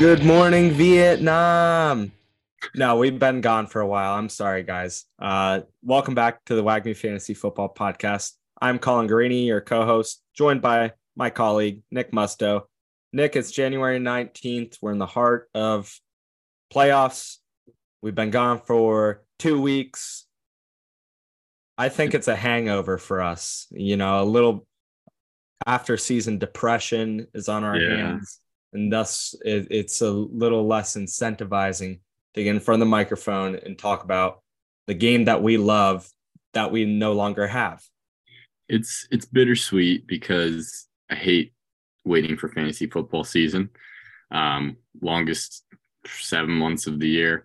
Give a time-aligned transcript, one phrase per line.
[0.00, 2.12] Good morning, Vietnam.
[2.74, 4.14] No, we've been gone for a while.
[4.14, 5.04] I'm sorry, guys.
[5.20, 8.32] Uh, welcome back to the WAGMI Fantasy Football Podcast.
[8.62, 12.62] I'm Colin Garini, your co-host, joined by my colleague Nick Musto.
[13.12, 14.78] Nick, it's January 19th.
[14.80, 15.94] We're in the heart of
[16.72, 17.36] playoffs.
[18.00, 20.24] We've been gone for two weeks.
[21.76, 23.66] I think it's a hangover for us.
[23.70, 24.66] You know, a little
[25.66, 27.96] after season depression is on our Yeah.
[27.96, 28.40] hands,
[28.72, 32.00] and thus it, it's a little less incentivizing
[32.34, 34.42] to get in front of the microphone and talk about
[34.86, 36.08] the game that we love
[36.54, 37.82] that we no longer have.
[38.68, 41.52] It's it's bittersweet because I hate
[42.04, 43.70] waiting for fantasy football season.
[44.30, 45.64] Um, longest
[46.06, 47.44] seven months of the year.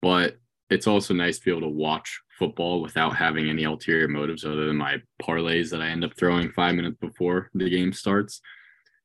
[0.00, 0.38] But
[0.70, 4.66] it's also nice to be able to watch football without having any ulterior motives other
[4.66, 8.40] than my parlays that I end up throwing five minutes before the game starts.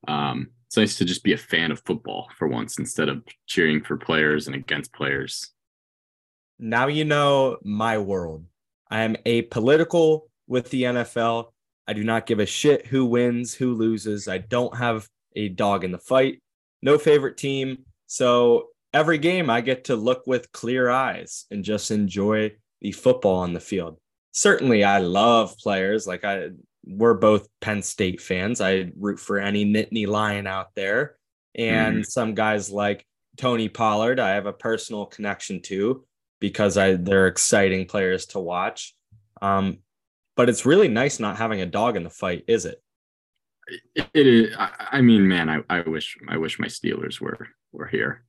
[0.07, 3.83] Um, it's nice to just be a fan of football for once instead of cheering
[3.83, 5.51] for players and against players.
[6.57, 8.45] Now you know my world.
[8.89, 11.51] I am apolitical with the NFL.
[11.87, 14.27] I do not give a shit who wins, who loses.
[14.27, 16.41] I don't have a dog in the fight.
[16.81, 17.85] No favorite team.
[18.07, 23.35] So every game I get to look with clear eyes and just enjoy the football
[23.35, 23.99] on the field.
[24.31, 26.49] Certainly I love players like I
[26.85, 28.61] we're both Penn State fans.
[28.61, 31.17] I root for any Nittany Lion out there
[31.55, 33.05] and some guys like
[33.37, 36.05] Tony Pollard I have a personal connection to
[36.39, 38.95] because I they're exciting players to watch.
[39.41, 39.79] Um,
[40.35, 42.83] but it's really nice not having a dog in the fight, is it?
[43.95, 47.87] it, is I, I mean man I, I wish i wish my steelers were were
[47.87, 48.23] here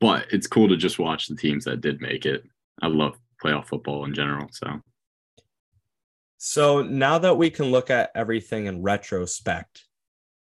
[0.00, 2.44] but it's cool to just watch the teams that did make it
[2.80, 4.80] i love playoff football in general so
[6.44, 9.84] So now that we can look at everything in retrospect,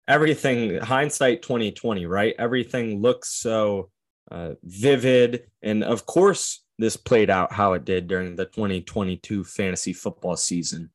[0.08, 2.34] everything hindsight 2020, right?
[2.40, 3.92] Everything looks so
[4.32, 5.44] uh, vivid.
[5.62, 10.90] And of course, this played out how it did during the 2022 fantasy football season.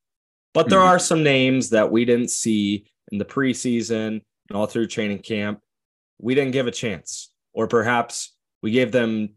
[0.53, 0.87] But there Mhm.
[0.87, 5.61] are some names that we didn't see in the preseason and all through training camp.
[6.19, 9.37] We didn't give a chance, or perhaps we gave them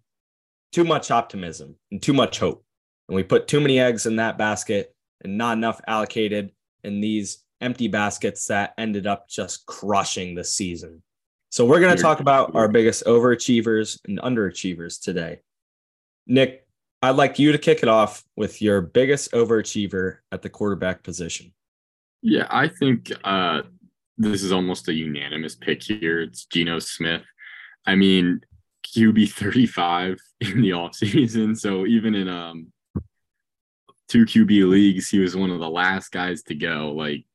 [0.72, 2.66] too much optimism and too much hope.
[3.08, 6.52] And we put too many eggs in that basket and not enough allocated
[6.84, 11.02] in these empty baskets that ended up just crushing the season.
[11.50, 15.42] So we're going to talk about our biggest overachievers and underachievers today.
[16.26, 16.66] Nick,
[17.02, 21.53] I'd like you to kick it off with your biggest overachiever at the quarterback position.
[22.22, 23.62] yeah i think uh
[24.18, 27.24] this is almost a unanimous pick here it's Geno smith
[27.88, 28.42] i mean
[28.86, 32.72] qb 35 in the offseason so even in um
[34.12, 37.26] two qb leagues he was one of the last guys to go like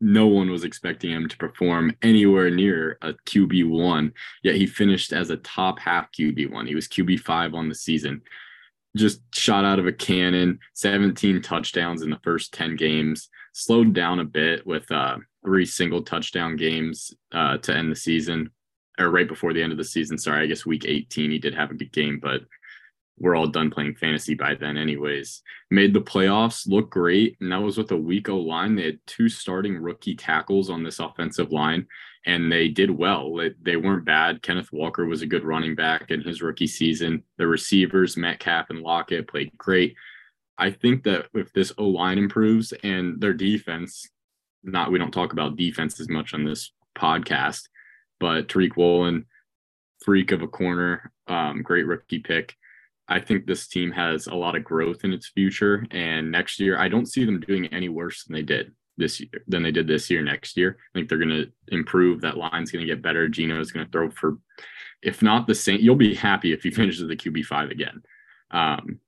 [0.00, 5.30] no one was expecting him to perform anywhere near a QB1, yet he finished as
[5.30, 6.68] a top half QB1.
[6.68, 8.22] He was QB5 on the season.
[8.96, 14.20] Just shot out of a cannon, 17 touchdowns in the first 10 games, slowed down
[14.20, 18.50] a bit with uh, three single touchdown games uh, to end the season,
[18.98, 20.16] or right before the end of the season.
[20.16, 22.42] Sorry, I guess week 18 he did have a good game, but
[23.20, 25.42] we're all done playing fantasy by then, anyways.
[25.70, 28.76] Made the playoffs, look great, and that was with a weak O line.
[28.76, 31.86] They had two starting rookie tackles on this offensive line,
[32.26, 33.38] and they did well.
[33.62, 34.42] They, weren't bad.
[34.42, 37.22] Kenneth Walker was a good running back in his rookie season.
[37.36, 39.96] The receivers, Metcalf and Lockett, played great.
[40.58, 44.08] I think that if this O line improves and their defense,
[44.62, 47.62] not we don't talk about defense as much on this podcast,
[48.20, 49.26] but Tariq Woolen,
[50.04, 52.56] freak of a corner, um, great rookie pick.
[53.08, 55.86] I think this team has a lot of growth in its future.
[55.90, 59.44] And next year, I don't see them doing any worse than they did this year
[59.46, 60.22] than they did this year.
[60.22, 62.20] Next year, I think they're going to improve.
[62.20, 63.28] That line's going to get better.
[63.28, 64.38] Geno is going to throw for,
[65.02, 68.02] if not the same, you'll be happy if he finishes the QB five again.
[68.50, 69.00] Um,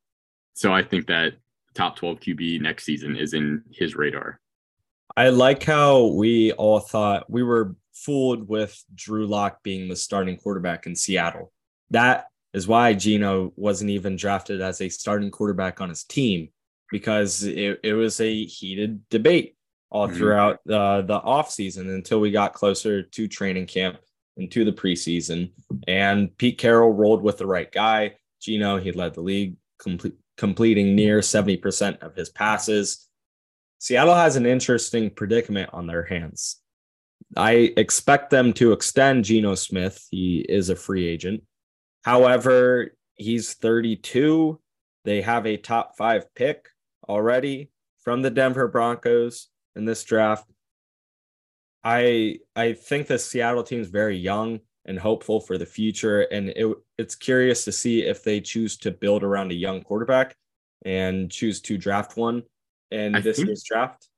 [0.54, 1.34] so I think that
[1.74, 4.40] top twelve QB next season is in his radar.
[5.16, 10.36] I like how we all thought we were fooled with Drew Lock being the starting
[10.36, 11.52] quarterback in Seattle.
[11.90, 16.48] That is why Geno wasn't even drafted as a starting quarterback on his team
[16.90, 19.56] because it, it was a heated debate
[19.90, 20.16] all Mhm.
[20.16, 23.98] throughout uh, the offseason until we got closer to training camp
[24.36, 25.52] and to the preseason.
[25.86, 28.16] And Pete Carroll rolled with the right guy.
[28.40, 33.06] Geno, he led the league, complete, completing near 70% of his passes.
[33.78, 36.56] Seattle has an interesting predicament on their hands.
[37.36, 40.06] I expect them to extend Geno Smith.
[40.10, 41.42] He is a free agent.
[42.02, 44.60] However, he's 32.
[45.04, 46.68] They have a top five pick
[47.08, 50.50] already from the Denver Broncos in this draft.
[51.82, 56.22] I I think the Seattle team is very young and hopeful for the future.
[56.22, 60.34] And it, it's curious to see if they choose to build around a young quarterback
[60.84, 62.42] and choose to draft one
[62.90, 64.08] in I this year's draft.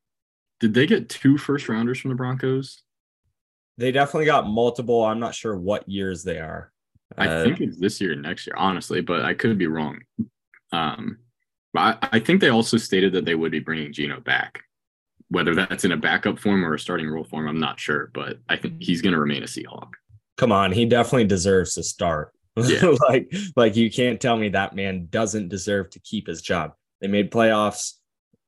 [0.60, 2.82] Did they get two first rounders from the Broncos?
[3.78, 5.04] They definitely got multiple.
[5.04, 6.72] I'm not sure what years they are.
[7.18, 10.00] I uh, think it's this year and next year, honestly, but I could be wrong.
[10.72, 11.18] Um,
[11.72, 14.62] but I, I think they also stated that they would be bringing Geno back.
[15.28, 18.38] Whether that's in a backup form or a starting role form, I'm not sure, but
[18.50, 19.88] I think he's going to remain a Seahawk.
[20.36, 22.32] Come on, he definitely deserves to start.
[22.56, 22.94] Yeah.
[23.08, 26.72] like, like you can't tell me that man doesn't deserve to keep his job.
[27.00, 27.94] They made playoffs,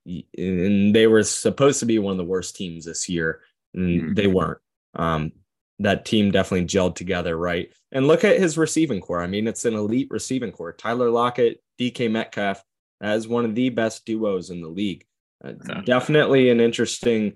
[0.07, 3.41] and they were supposed to be one of the worst teams this year,
[3.73, 4.15] and mm-hmm.
[4.15, 4.59] they weren't.
[4.95, 5.33] Um,
[5.81, 7.73] that team definitely gelled together, right?
[7.93, 9.23] And look at his receiving corps.
[9.23, 10.73] I mean, it's an elite receiving corps.
[10.73, 12.63] Tyler Lockett, DK Metcalf,
[13.01, 15.05] as one of the best duos in the league.
[15.45, 15.53] Uh,
[15.85, 17.35] definitely an interesting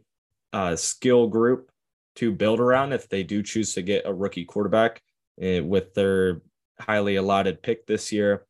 [0.53, 1.71] uh, skill group
[2.17, 5.03] to build around if they do choose to get a rookie quarterback
[5.43, 6.41] uh, with their
[6.81, 8.47] highly allotted pick this year.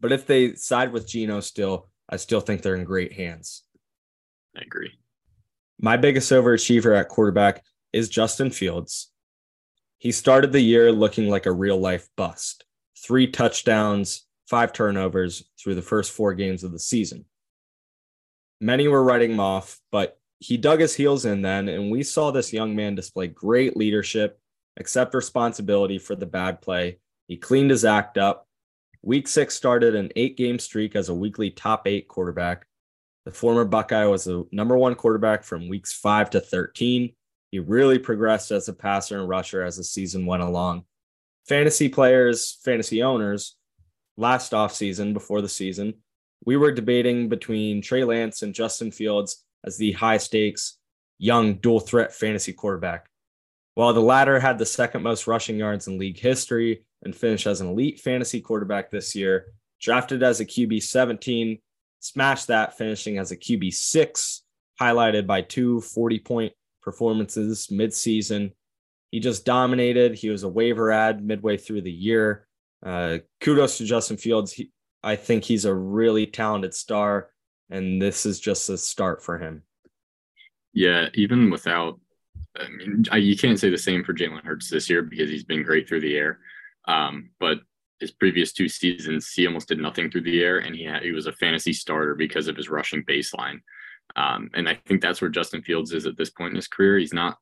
[0.00, 3.64] But if they side with Geno still, I still think they're in great hands.
[4.56, 4.92] I agree.
[5.80, 9.10] My biggest overachiever at quarterback is Justin Fields.
[9.98, 12.64] He started the year looking like a real life bust.
[13.04, 17.24] Three touchdowns, five turnovers through the first four games of the season.
[18.60, 22.30] Many were writing him off, but he dug his heels in then, and we saw
[22.30, 24.40] this young man display great leadership,
[24.78, 26.98] accept responsibility for the bad play.
[27.28, 28.46] He cleaned his act up.
[29.02, 32.66] Week six started an eight game streak as a weekly top eight quarterback.
[33.24, 37.12] The former Buckeye was the number one quarterback from weeks five to 13.
[37.50, 40.84] He really progressed as a passer and rusher as the season went along.
[41.48, 43.56] Fantasy players, fantasy owners,
[44.16, 45.94] last offseason before the season,
[46.44, 50.78] we were debating between Trey Lance and Justin Fields as the high stakes
[51.18, 53.08] young dual threat fantasy quarterback.
[53.74, 57.60] While the latter had the second most rushing yards in league history and finished as
[57.60, 59.46] an elite fantasy quarterback this year,
[59.80, 61.58] drafted as a QB 17,
[62.00, 64.42] smashed that, finishing as a QB 6,
[64.80, 66.52] highlighted by two 40 point
[66.90, 68.52] performances midseason.
[69.12, 70.16] He just dominated.
[70.16, 72.48] He was a waiver ad midway through the year.
[72.84, 74.52] Uh, kudos to Justin Fields.
[74.52, 74.72] He,
[75.02, 77.30] I think he's a really talented star,
[77.70, 79.62] and this is just a start for him.
[80.72, 82.00] Yeah, even without,
[82.56, 85.44] I mean, I, you can't say the same for Jalen Hurts this year because he's
[85.44, 86.40] been great through the air.
[86.88, 87.58] Um, but
[88.00, 91.12] his previous two seasons, he almost did nothing through the air, and he had, he
[91.12, 93.60] was a fantasy starter because of his rushing baseline.
[94.20, 96.98] Um, and I think that's where Justin Fields is at this point in his career.
[96.98, 97.38] He's not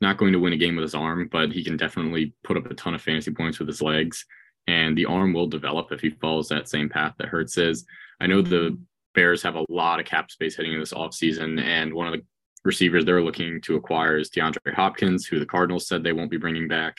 [0.00, 2.70] not going to win a game with his arm, but he can definitely put up
[2.70, 4.26] a ton of fantasy points with his legs.
[4.66, 7.86] And the arm will develop if he follows that same path that Hurts is.
[8.20, 8.78] I know the
[9.14, 12.24] Bears have a lot of cap space heading into this offseason, and one of the
[12.64, 16.36] receivers they're looking to acquire is DeAndre Hopkins, who the Cardinals said they won't be
[16.36, 16.96] bringing back.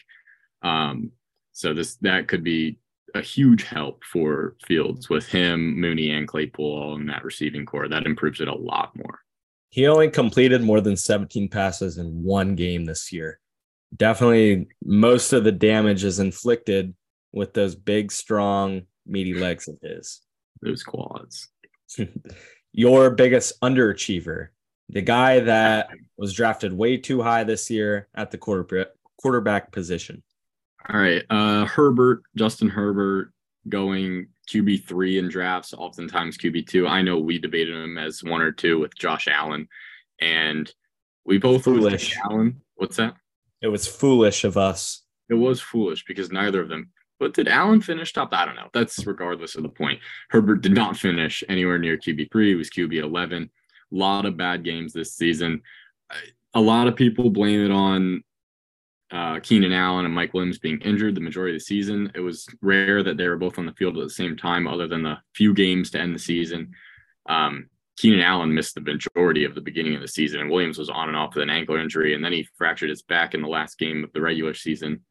[0.64, 1.12] Um,
[1.52, 2.80] so this that could be
[3.18, 7.90] a huge help for Fields with him, Mooney, and Claypool all in that receiving corps.
[7.90, 9.22] That improves it a lot more.
[9.70, 13.40] He only completed more than 17 passes in one game this year.
[13.96, 16.94] Definitely most of the damage is inflicted
[17.34, 20.22] with those big, strong, meaty legs of his.
[20.62, 21.50] Those quads.
[22.72, 24.50] Your biggest underachiever,
[24.90, 28.88] the guy that was drafted way too high this year at the quarterback
[29.18, 30.24] quarterback position.
[30.90, 31.24] All right.
[31.30, 33.34] Uh, Herbert, Justin Herbert
[33.68, 36.90] going QB3 in drafts, oftentimes QB2.
[36.90, 39.68] I know we debated him as one or two with Josh Allen,
[40.22, 40.72] and
[41.26, 42.16] we both foolish.
[42.24, 42.62] Allen.
[42.76, 43.16] What's that?
[43.62, 45.04] It was foolish of us.
[45.30, 46.92] It was foolish because neither of them.
[47.20, 48.34] But did Allen finish top?
[48.34, 48.70] I don't know.
[48.74, 50.00] That's regardless of the point.
[50.30, 52.48] Herbert did not finish anywhere near QB3.
[52.48, 53.44] He was QB 11.
[53.92, 55.64] A lot of bad games this season.
[56.54, 58.24] A lot of people blame it on
[59.12, 62.12] uh, Keenan Allen and Mike Williams being injured the majority of the season.
[62.14, 64.88] It was rare that they were both on the field at the same time, other
[64.88, 66.72] than the few games to end the season.
[67.28, 70.90] Um, Keenan Allen missed the majority of the beginning of the season, and Williams was
[70.90, 73.48] on and off with an ankle injury, and then he fractured his back in the
[73.48, 75.04] last game of the regular season,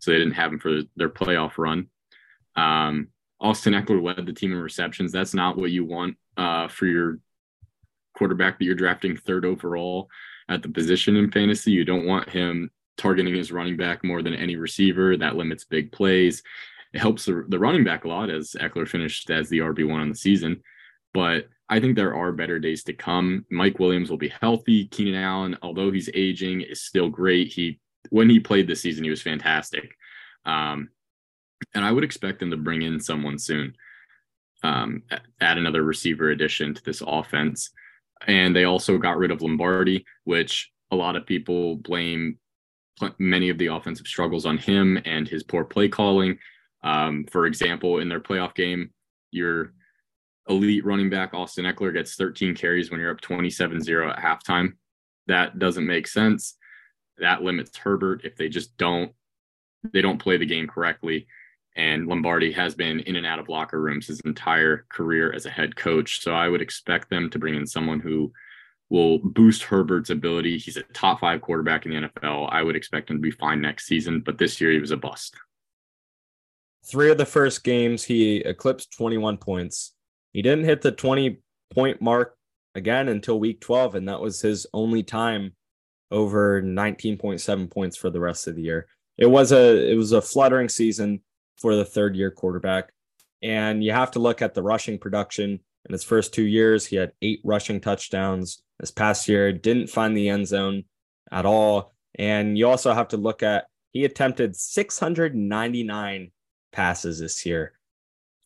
[0.00, 1.86] so they didn't have him for their playoff run.
[2.56, 3.08] Um,
[3.40, 5.12] Austin Ekeler led the team in receptions.
[5.12, 7.20] That's not what you want uh, for your
[8.16, 10.08] quarterback that you're drafting third overall
[10.48, 11.70] at the position in fantasy.
[11.70, 15.16] You don't want him targeting his running back more than any receiver.
[15.16, 16.42] That limits big plays.
[16.92, 20.08] It helps the, the running back a lot as Ekeler finished as the RB1 on
[20.08, 20.62] the season.
[21.12, 23.44] But I think there are better days to come.
[23.50, 24.86] Mike Williams will be healthy.
[24.86, 27.52] Keenan Allen, although he's aging, is still great.
[27.52, 29.96] He when he played this season, he was fantastic.
[30.44, 30.90] Um,
[31.74, 33.74] and I would expect them to bring in someone soon.
[34.62, 35.02] Um,
[35.40, 37.70] add another receiver addition to this offense.
[38.26, 42.38] And they also got rid of Lombardi, which a lot of people blame
[43.18, 46.38] many of the offensive struggles on him and his poor play calling.
[46.82, 48.90] Um, for example, in their playoff game,
[49.30, 49.72] your
[50.48, 54.74] elite running back Austin Ekeler gets 13 carries when you're up 27-0 at halftime.
[55.26, 56.56] That doesn't make sense.
[57.18, 59.12] That limits Herbert if they just don't
[59.92, 61.26] they don't play the game correctly.
[61.76, 65.50] And Lombardi has been in and out of locker rooms his entire career as a
[65.50, 66.22] head coach.
[66.22, 68.32] So I would expect them to bring in someone who
[68.88, 70.58] will boost Herbert's ability.
[70.58, 72.48] He's a top five quarterback in the NFL.
[72.52, 74.96] I would expect him to be fine next season, but this year he was a
[74.96, 75.36] bust.
[76.84, 79.94] Three of the first games, he eclipsed 21 points.
[80.32, 81.38] He didn't hit the 20
[81.70, 82.36] point mark
[82.76, 85.54] again until week 12, and that was his only time
[86.12, 88.86] over 19.7 points for the rest of the year.
[89.18, 91.22] It was a it was a fluttering season
[91.58, 92.92] for the third year quarterback.
[93.42, 95.60] And you have to look at the rushing production.
[95.86, 98.62] In his first two years, he had eight rushing touchdowns.
[98.78, 100.84] This past year, didn't find the end zone
[101.30, 101.94] at all.
[102.18, 106.30] And you also have to look at he attempted 699
[106.72, 107.72] passes this year.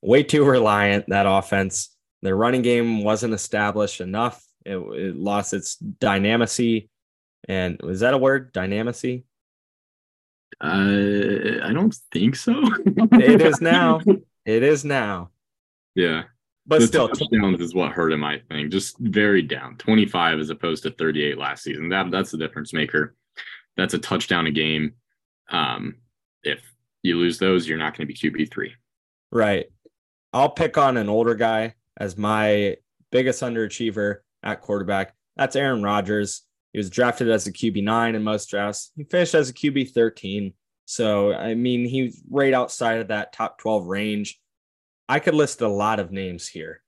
[0.00, 1.96] Way too reliant, that offense.
[2.22, 4.44] Their running game wasn't established enough.
[4.64, 6.88] It, it lost its dynamacy.
[7.48, 8.52] And was that a word?
[8.54, 9.24] Dynamacy?
[10.60, 12.54] Uh, I don't think so.
[12.54, 14.00] it is now.
[14.44, 15.30] It is now.
[15.94, 16.24] Yeah.
[16.70, 18.70] But the still, touchdowns is what hurt him, I think.
[18.70, 19.76] Just very down.
[19.78, 21.88] 25 as opposed to 38 last season.
[21.88, 23.16] That that's the difference maker.
[23.76, 24.94] That's a touchdown a game.
[25.50, 25.96] Um,
[26.44, 26.62] if
[27.02, 28.72] you lose those, you're not going to be QB three.
[29.32, 29.66] Right.
[30.32, 32.76] I'll pick on an older guy as my
[33.10, 35.16] biggest underachiever at quarterback.
[35.34, 36.42] That's Aaron Rodgers.
[36.72, 38.92] He was drafted as a QB nine in most drafts.
[38.94, 40.52] He finished as a QB 13.
[40.84, 44.38] So, I mean, he's right outside of that top 12 range.
[45.10, 46.82] I could list a lot of names here.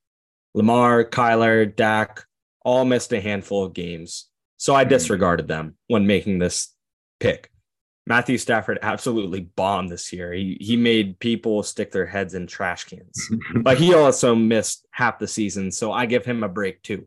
[0.54, 2.24] Lamar, Kyler, Dak
[2.64, 4.28] all missed a handful of games.
[4.56, 4.90] So I hmm.
[4.90, 6.74] disregarded them when making this
[7.20, 7.50] pick.
[8.06, 10.32] Matthew Stafford absolutely bombed this year.
[10.32, 13.30] He he made people stick their heads in trash cans.
[13.62, 17.06] but he also missed half the season, so I give him a break too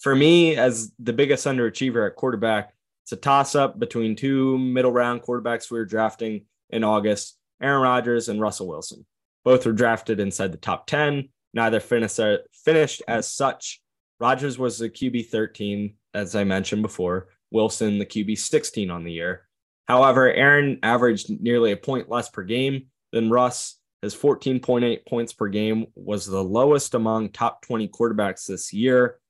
[0.00, 2.74] for me, as the biggest underachiever at quarterback,
[3.04, 7.82] it's a toss up between two middle round quarterbacks we were drafting in August Aaron
[7.82, 9.06] Rodgers and Russell Wilson.
[9.46, 13.80] Both were drafted inside the top 10, neither finished, uh, finished as such.
[14.18, 19.12] Rodgers was the QB 13, as I mentioned before, Wilson, the QB 16 on the
[19.12, 19.46] year.
[19.86, 23.78] However, Aaron averaged nearly a point less per game than Russ.
[24.02, 29.20] His 14.8 points per game was the lowest among top 20 quarterbacks this year.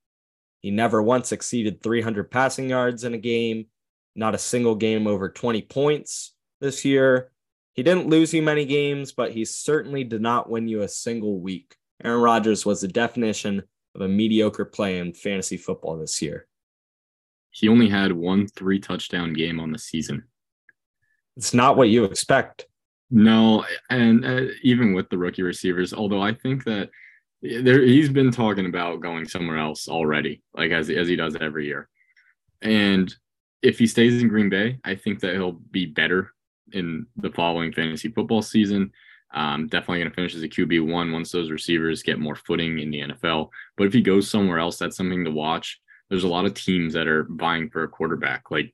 [0.63, 3.67] He never once exceeded 300 passing yards in a game,
[4.15, 7.33] not a single game over 20 points this year.
[7.77, 11.39] He didn't lose you many games, but he certainly did not win you a single
[11.39, 11.77] week.
[12.03, 13.63] Aaron Rodgers was the definition
[13.95, 16.47] of a mediocre play in fantasy football this year.
[17.51, 20.25] He only had one three touchdown game on the season.
[21.37, 22.67] It's not what you expect.
[23.11, 26.89] No, and uh, even with the rookie receivers, although I think that
[27.43, 31.67] there he's been talking about going somewhere else already, like as as he does every
[31.67, 31.89] year.
[32.63, 33.15] And
[33.63, 36.33] if he stays in Green Bay, I think that he'll be better
[36.73, 38.93] in the following fantasy football season.
[39.35, 42.79] Um, definitely going to finish as a QB one once those receivers get more footing
[42.79, 43.51] in the NFL.
[43.77, 45.81] But if he goes somewhere else, that's something to watch.
[46.09, 48.51] There's a lot of teams that are vying for a quarterback.
[48.51, 48.73] Like,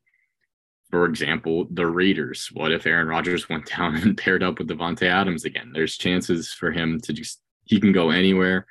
[0.90, 2.50] for example, the Raiders.
[2.52, 5.70] What if Aaron Rodgers went down and paired up with Davante Adams again?
[5.72, 8.66] There's chances for him to just he can go anywhere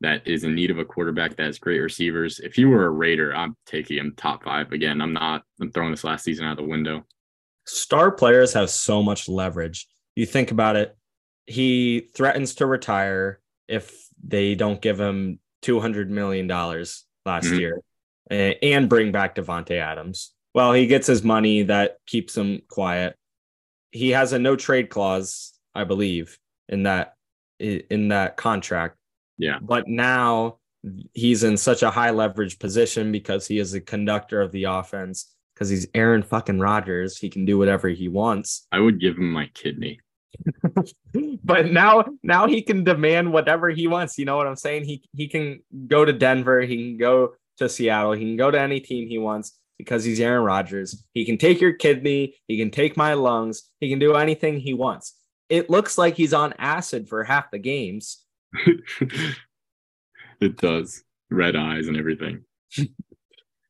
[0.00, 2.40] that is in need of a quarterback that has great receivers.
[2.40, 4.72] If he were a Raider, I'm taking him top five.
[4.72, 7.06] Again, I'm not, I'm throwing this last season out the window.
[7.66, 9.86] Star players have so much leverage.
[10.16, 10.96] You think about it,
[11.46, 17.54] he threatens to retire if they don't give him $200 million last mm-hmm.
[17.54, 17.80] year
[18.30, 20.32] and bring back Davante Adams.
[20.54, 23.16] Well, he gets his money that keeps him quiet.
[23.90, 27.14] He has a no trade clause, I believe, in that
[27.58, 28.96] in that contract.
[29.38, 29.58] Yeah.
[29.60, 30.58] But now
[31.12, 35.33] he's in such a high leverage position because he is the conductor of the offense
[35.54, 37.18] because he's Aaron fucking Rodgers.
[37.18, 38.66] He can do whatever he wants.
[38.72, 40.00] I would give him my kidney.
[41.44, 44.18] but now now he can demand whatever he wants.
[44.18, 44.84] You know what I'm saying?
[44.84, 48.60] He he can go to Denver, he can go to Seattle, he can go to
[48.60, 51.04] any team he wants because he's Aaron Rodgers.
[51.12, 54.74] He can take your kidney, he can take my lungs, he can do anything he
[54.74, 55.14] wants
[55.48, 58.24] it looks like he's on acid for half the games.
[60.40, 61.02] it does.
[61.30, 62.44] Red eyes and everything.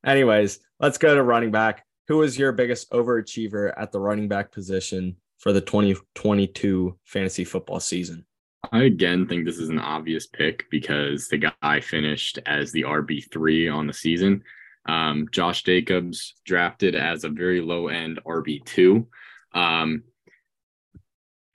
[0.05, 1.85] Anyways, let's go to running back.
[2.09, 7.81] Who is your biggest overachiever at the running back position for the 2022 fantasy football
[7.81, 8.27] season?
[8.73, 13.73] I again think this is an obvious pick because the guy finished as the RB3
[13.73, 14.43] on the season.
[14.87, 19.07] Um, Josh Jacobs drafted as a very low end RB2.
[19.55, 20.03] Um,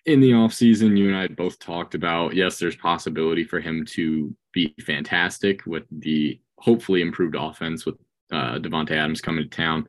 [0.05, 4.35] in the offseason, you and I both talked about yes, there's possibility for him to
[4.53, 7.95] be fantastic with the hopefully improved offense with
[8.31, 9.87] uh, Davante Adams coming to town,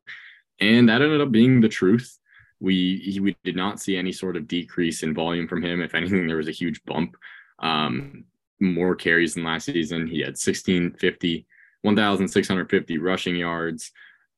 [0.61, 2.19] and that ended up being the truth.
[2.61, 5.81] We he, we did not see any sort of decrease in volume from him.
[5.81, 7.17] If anything, there was a huge bump.
[7.59, 8.25] Um,
[8.61, 10.07] more carries than last season.
[10.07, 11.47] He had 1650,
[11.83, 13.91] 1,650 rushing yards,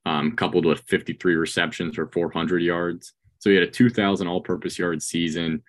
[0.06, 3.12] um, coupled with 53 receptions for 400 yards.
[3.40, 5.62] So he had a 2,000 all purpose yard season,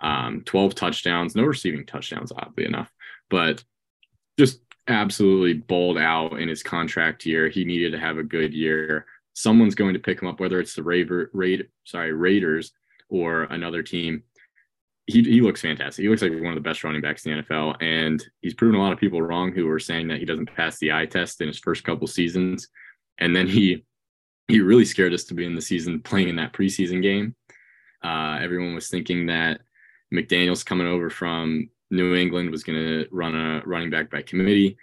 [0.00, 2.90] um, 12 touchdowns, no receiving touchdowns, oddly enough,
[3.30, 3.62] but
[4.38, 4.60] just
[4.92, 7.48] absolutely balled out in his contract year.
[7.48, 9.06] He needed to have a good year.
[9.34, 12.72] Someone's going to pick him up, whether it's the Raver, Raid, sorry, Raiders
[13.08, 14.22] or another team
[15.06, 16.02] he, he looks fantastic.
[16.02, 18.78] He looks like one of the best running backs in the NFL, and he's proven
[18.78, 21.40] a lot of people wrong who were saying that he doesn't pass the eye test
[21.40, 22.68] in his first couple seasons.
[23.18, 23.84] And then he
[24.48, 27.34] he really scared us to be in the season playing in that preseason game.
[28.04, 29.60] Uh, everyone was thinking that
[30.12, 34.76] McDaniel's coming over from New England was going to run a running back by committee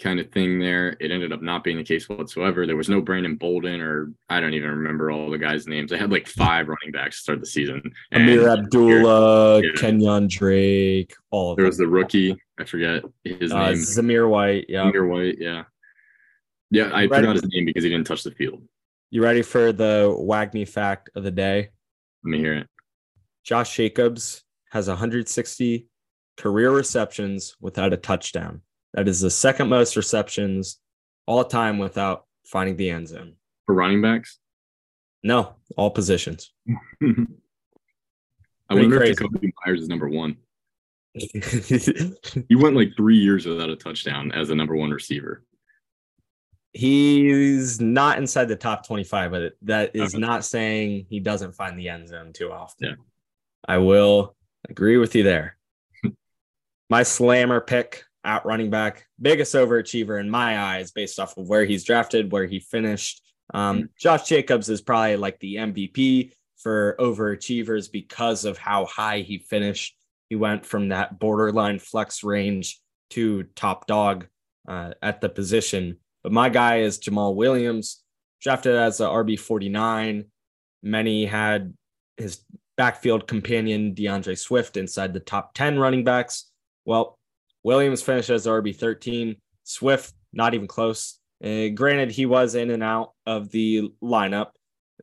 [0.00, 0.96] kind of thing there.
[0.98, 2.66] It ended up not being the case whatsoever.
[2.66, 5.90] There was no Brandon Bolden, or I don't even remember all the guys' names.
[5.90, 7.82] They had like five running backs to start the season.
[8.12, 9.70] Ameer Abdullah, yeah.
[9.76, 11.68] Kenyan Drake, all of There them.
[11.68, 12.36] was the rookie.
[12.58, 13.74] I forget his uh, name.
[13.74, 14.66] Zamir White.
[14.68, 14.90] Yeah.
[14.90, 15.36] Zamir White.
[15.38, 15.64] Yeah.
[16.70, 18.62] Yeah, I forgot his name because he didn't touch the field.
[19.10, 21.68] You ready for the WAGMI fact of the day?
[22.24, 22.68] Let me hear it.
[23.44, 25.86] Josh Jacobs has 160
[26.36, 28.62] career receptions without a touchdown.
[28.94, 30.78] That is the second most receptions
[31.26, 33.34] all time without finding the end zone.
[33.66, 34.38] For running backs,
[35.22, 36.52] No, all positions.
[36.68, 36.72] I
[38.70, 39.12] Pretty wonder crazy.
[39.12, 40.36] if Jakobi Meyers is number one.
[42.48, 45.44] He went like three years without a touchdown as a number one receiver.
[46.72, 50.20] He's not inside the top 25, but that is Okay.
[50.20, 52.88] not saying he doesn't find the end zone too often.
[52.88, 52.94] Yeah.
[53.66, 54.34] I will
[54.68, 55.56] agree with you there.
[56.90, 61.64] My slammer pick at running back, biggest overachiever in my eyes, based off of where
[61.64, 63.22] he's drafted, where he finished.
[63.52, 69.38] Um, Josh Jacobs is probably like the MVP for overachievers because of how high he
[69.38, 69.96] finished.
[70.30, 74.26] He went from that borderline flex range to top dog
[74.66, 75.98] uh, at the position.
[76.22, 78.02] But my guy is Jamaal Williams,
[78.40, 80.24] drafted as a RB 49.
[80.82, 81.74] Many had
[82.16, 82.42] his
[82.76, 86.50] backfield companion D'Andre Swift inside the top 10 running backs.
[86.84, 87.18] Well,
[87.62, 89.36] Williams finished as RB 13.
[89.62, 91.18] Swift, not even close.
[91.42, 94.50] Uh, granted, he was in and out of the lineup,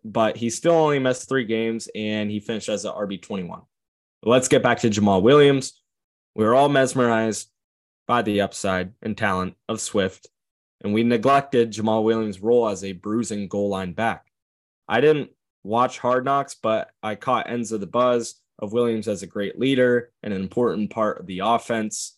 [0.03, 3.61] but he still only missed three games and he finished as a RB 21.
[4.23, 5.81] Let's get back to Jamaal Williams.
[6.35, 7.49] We were all mesmerized
[8.07, 10.27] by the upside and talent of Swift,
[10.83, 14.25] and we neglected Jamaal Williams' role as a bruising goal line back.
[14.87, 15.31] I didn't
[15.63, 19.59] watch Hard Knocks, but I caught ends of the buzz of Williams as a great
[19.59, 22.17] leader and an important part of the offense.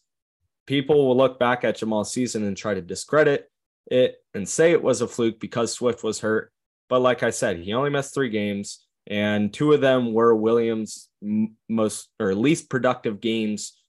[0.68, 3.50] People will look back at Jamaal's season and try to discredit
[3.88, 6.52] it and say it was a fluke because Swift was hurt.
[6.90, 11.10] But like I said, he only missed three games, and two of them were Williams'
[11.70, 13.82] most or least productive games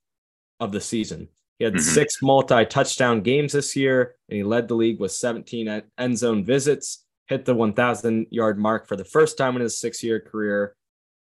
[0.60, 1.28] of the season.
[1.58, 1.80] He had Mhm.
[1.80, 6.44] six multi touchdown games this year, and he led the league with 17 end zone
[6.44, 10.74] visits, hit the 1,000 yard mark for the first time in his six year career,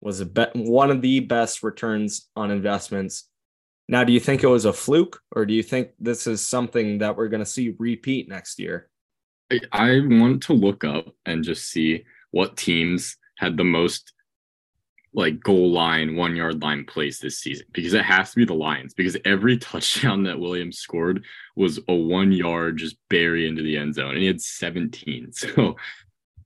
[0.00, 3.28] was a bet one of the best returns on investments.
[3.88, 6.98] Now, do you think it was a fluke, or do you think this is something
[6.98, 8.88] that we're going to see repeat next year?
[9.72, 14.12] I, want to look up and just see what teams had the most
[15.12, 18.52] like goal line, one yard line plays this season because it has to be the
[18.52, 23.76] Lions because every touchdown that Williams scored was a one yard just bury into the
[23.76, 25.30] end zone and he had 17.
[25.54, 25.76] So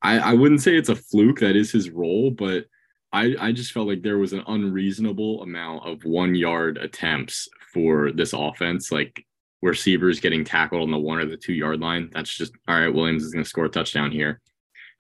[0.03, 1.41] I, I wouldn't say it's a fluke.
[1.41, 2.67] That is his role, but
[3.12, 8.12] I, I just felt like there was an unreasonable amount of one yard attempts for
[8.12, 8.92] this offense.
[8.92, 9.25] Like
[9.62, 12.11] receivers getting tackled on the one or the two yard line.
[12.12, 12.92] That's just all right.
[12.92, 14.40] Williams is going to score a touchdown here.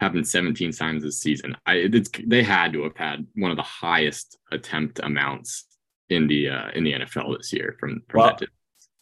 [0.00, 1.56] Happened 17 times this season.
[1.66, 5.64] I it's, they had to have had one of the highest attempt amounts
[6.08, 8.38] in the uh, in the NFL this year from from Well.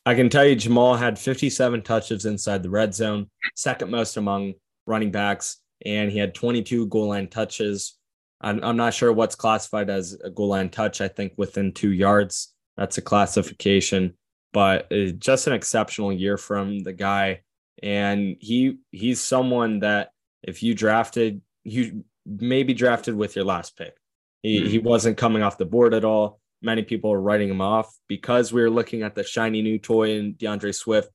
[0.07, 4.55] I can tell you Jamaal had 57 touches inside the red zone, second most among
[4.87, 7.96] running backs, and he had 22 goal line touches.
[8.41, 11.01] I'm, I'm not sure what's classified as a goal line touch.
[11.01, 14.15] I think within two yards, that's a classification,
[14.53, 17.43] but uh, just an exceptional year from the guy.
[17.83, 20.11] And he he's someone that
[20.43, 23.97] if you drafted, you maybe drafted with your last pick.
[24.43, 26.41] He, he wasn't coming off the board at all.
[26.63, 30.13] Many people are writing him off because we were looking at the shiny new toy
[30.13, 31.11] in D'Andre Swift.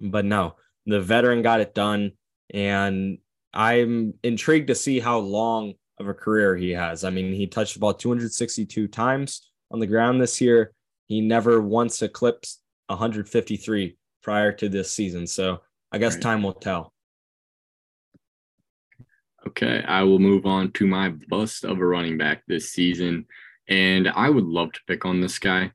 [0.00, 2.12] But no, the veteran got it done.
[2.52, 3.18] And
[3.54, 7.04] I'm intrigued to see how long of a career he has.
[7.04, 10.72] I mean, he touched the ball 262 times on the ground this year.
[11.06, 15.26] He never once eclipsed 153 prior to this season.
[15.26, 15.60] So
[15.90, 16.22] I guess right.
[16.22, 16.92] time will tell.
[19.46, 23.26] Okay, I will move on to my bust of a running back this season.
[23.68, 25.72] And I would love to pick on this guy.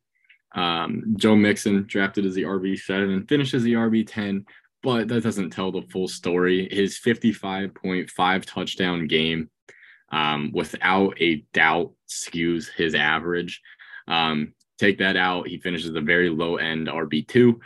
[0.56, 4.46] Um, Joe Mixon drafted as the RB7 and finished as the RB10,
[4.82, 6.68] but that doesn't tell the full story.
[6.72, 9.50] His 55.5 touchdown game,
[10.10, 13.62] um, without a doubt, skews his average.
[14.08, 17.60] Um, take that out, he finishes the very low end RB2.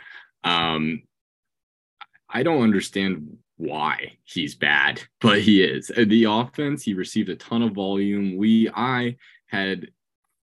[0.44, 1.02] Um,
[2.28, 5.90] I don't understand why he's bad, but he is.
[5.96, 8.36] The offense, he received a ton of volume.
[8.36, 9.88] We, I had,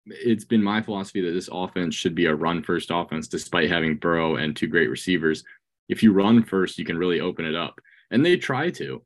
[0.06, 3.96] it's been my philosophy that this offense should be a run first offense, despite having
[3.96, 5.44] Burrow and two great receivers.
[5.88, 7.80] If you run first, you can really open it up.
[8.10, 9.02] And they try to.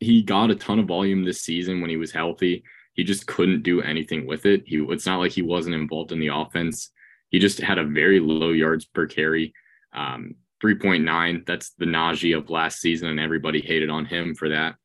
[0.00, 2.64] He got a ton of volume this season when he was healthy.
[2.94, 4.62] He just couldn't do anything with it.
[4.66, 6.90] He, it's not like he wasn't involved in the offense.
[7.30, 9.52] He just had a very low yards per carry.
[9.92, 11.46] Um, 3.9.
[11.46, 14.76] That's the Najee of last season, and everybody hated on him for that.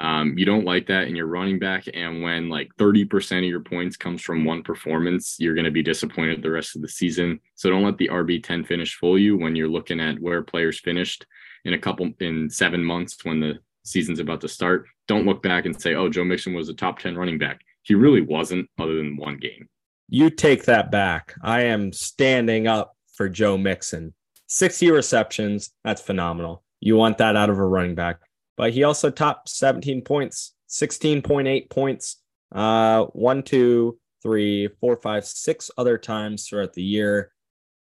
[0.00, 1.84] Um, you don't like that in your running back.
[1.94, 5.82] And when like 30% of your points comes from one performance, you're going to be
[5.82, 7.38] disappointed the rest of the season.
[7.54, 11.24] So don't let the RB10 finish fool you when you're looking at where players finished
[11.64, 14.86] in a couple in seven months when the season's about to start.
[15.08, 17.60] Don't look back and say, oh, Joe Mixon was a top 10 running back.
[17.82, 19.68] He really wasn't, other than one game.
[20.08, 21.34] You take that back.
[21.42, 24.14] I am standing up for Joe Mixon.
[24.48, 25.70] 60 receptions.
[25.84, 26.62] That's phenomenal.
[26.80, 28.20] You want that out of a running back.
[28.56, 32.20] But he also topped 17 points, 16.8 points,
[32.54, 37.32] uh, one, two, three, four, five, six other times throughout the year.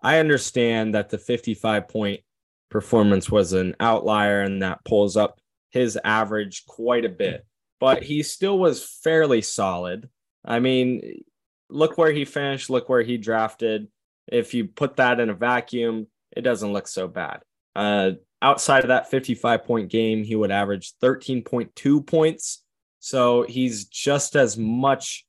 [0.01, 2.21] I understand that the 55 point
[2.69, 7.45] performance was an outlier and that pulls up his average quite a bit,
[7.79, 10.09] but he still was fairly solid.
[10.45, 11.23] I mean,
[11.69, 13.87] look where he finished, look where he drafted.
[14.27, 17.41] If you put that in a vacuum, it doesn't look so bad.
[17.75, 22.63] Uh, outside of that 55 point game, he would average 13.2 points.
[22.99, 25.25] So he's just as much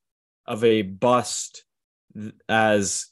[0.46, 1.64] of a bust
[2.48, 3.06] as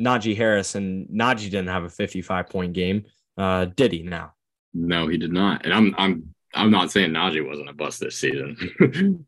[0.00, 3.04] Najee Harris, and Najee didn't have a 55 point game.
[3.36, 4.32] Uh, did he now?
[4.72, 5.64] No, he did not.
[5.64, 9.26] And I'm I'm I'm not saying Najee wasn't a bust this season.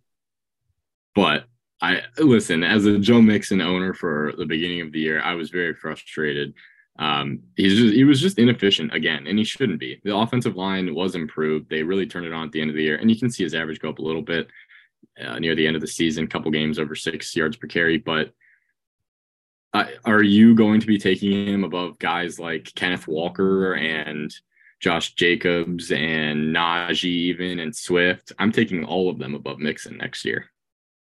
[1.14, 1.44] but
[1.80, 5.50] I listen, as a Joe Mixon owner for the beginning of the year, I was
[5.50, 6.54] very frustrated
[6.98, 10.00] um, he's just he was just inefficient again, and he shouldn't be.
[10.04, 11.68] The offensive line was improved.
[11.68, 13.44] They really turned it on at the end of the year, and you can see
[13.44, 14.48] his average go up a little bit
[15.22, 16.26] uh, near the end of the season.
[16.26, 18.32] Couple games over six yards per carry, but
[19.74, 24.34] uh, are you going to be taking him above guys like Kenneth Walker and
[24.80, 28.32] Josh Jacobs and Najee even and Swift?
[28.38, 30.46] I'm taking all of them above Mixon next year.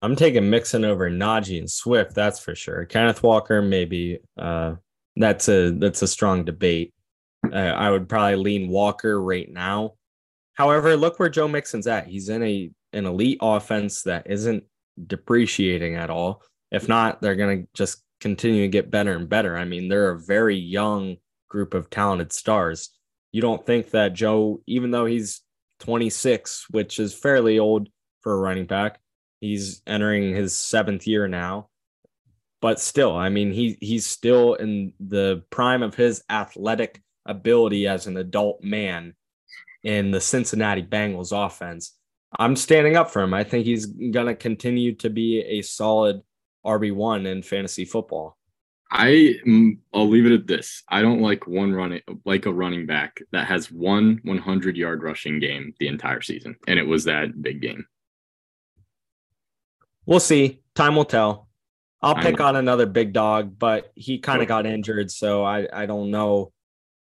[0.01, 2.85] I'm taking Mixon over Najee and Swift, that's for sure.
[2.85, 4.19] Kenneth Walker, maybe.
[4.37, 4.75] Uh,
[5.15, 6.93] that's a that's a strong debate.
[7.51, 9.93] Uh, I would probably lean Walker right now.
[10.53, 12.07] However, look where Joe Mixon's at.
[12.07, 14.63] He's in a an elite offense that isn't
[15.07, 16.41] depreciating at all.
[16.71, 19.57] If not, they're going to just continue to get better and better.
[19.57, 21.17] I mean, they're a very young
[21.49, 22.89] group of talented stars.
[23.35, 25.41] You don't think that Joe, even though he's
[25.81, 27.89] 26, which is fairly old
[28.21, 28.99] for a running back,
[29.41, 31.69] he's entering his seventh year now
[32.65, 38.07] but still, I mean, he he's still in the prime of his athletic ability as
[38.07, 39.13] an adult man
[39.83, 41.95] in the Cincinnati Bengals offense.
[42.39, 43.35] I'm standing up for him.
[43.35, 46.21] I think he's going to continue to be a solid
[46.65, 48.35] RB1 in fantasy football.
[48.91, 50.83] I mm, I'll leave it at this.
[50.87, 55.39] I don't like one running like a running back that has one 100 yard rushing
[55.39, 57.85] game the entire season, and it was that big game.
[60.05, 60.61] We'll see.
[60.75, 61.47] Time will tell.
[62.01, 65.87] I'll pick on another big dog, but he kind of got injured, so I I
[65.87, 66.51] don't know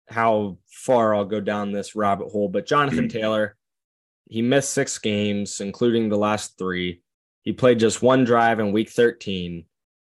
[0.08, 2.50] how far I'll go down this rabbit hole.
[2.50, 3.58] But Jonathan Taylor,
[4.30, 7.02] he missed six games, including the last three.
[7.42, 9.66] He played just one drive in week 13.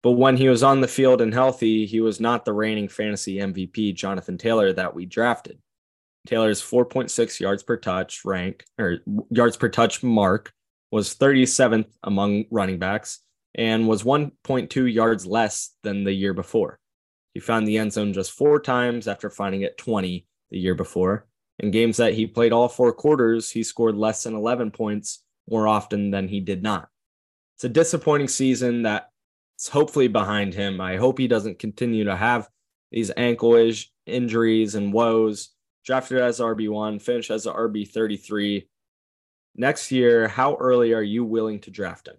[0.02, 3.36] But when he was on the field and healthy, he was not the reigning fantasy
[3.36, 5.58] MVP, Jonathan Taylor, that we drafted.
[6.26, 8.98] Taylor's 4.6 yards per touch rank or
[9.30, 10.52] yards per touch mark
[10.90, 13.20] was 37th among running backs
[13.54, 16.78] and was 1.2 yards less than the year before.
[17.34, 21.26] He found the end zone just four times after finding it 20 the year before.
[21.58, 25.66] In games that he played all four quarters, he scored less than 11 points more
[25.66, 26.88] often than he did not.
[27.56, 28.82] It's a disappointing season
[29.62, 30.80] that's hopefully behind him.
[30.80, 32.48] I hope he doesn't continue to have
[32.90, 33.54] these ankle
[34.06, 35.50] injuries and woes.
[35.84, 38.66] drafted as RB1, finished as RB33.
[39.54, 42.16] Next year, how early are you willing to draft him?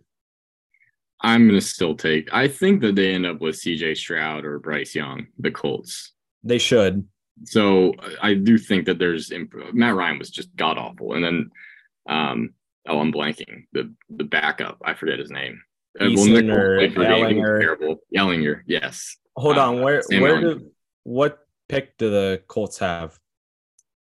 [1.19, 4.60] I'm going to still take, I think that they end up with CJ Stroud or
[4.60, 6.13] Bryce Young, the Colts.
[6.45, 7.06] They should.
[7.43, 11.13] So I do think that there's imp- Matt Ryan was just god awful.
[11.13, 11.49] And then,
[12.08, 12.53] um,
[12.88, 14.77] oh, I'm blanking the the backup.
[14.86, 15.62] I forget his name.
[15.99, 17.60] Uh, well, Nick or Ehlinger.
[17.60, 17.97] Terrible.
[18.15, 19.15] Ehlinger, yes.
[19.36, 19.82] Hold uh, on.
[19.82, 20.71] Where where do
[21.03, 23.19] what pick do the Colts have?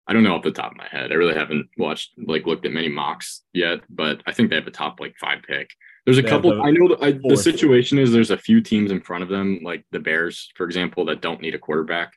[0.08, 1.12] I don't know off the top of my head.
[1.12, 4.68] I really haven't watched like looked at many mocks yet, but I think they have
[4.68, 5.70] a top like five pick.
[6.06, 6.56] There's a they couple.
[6.56, 9.30] The I know the, I, the situation is there's a few teams in front of
[9.30, 12.14] them, like the Bears, for example, that don't need a quarterback.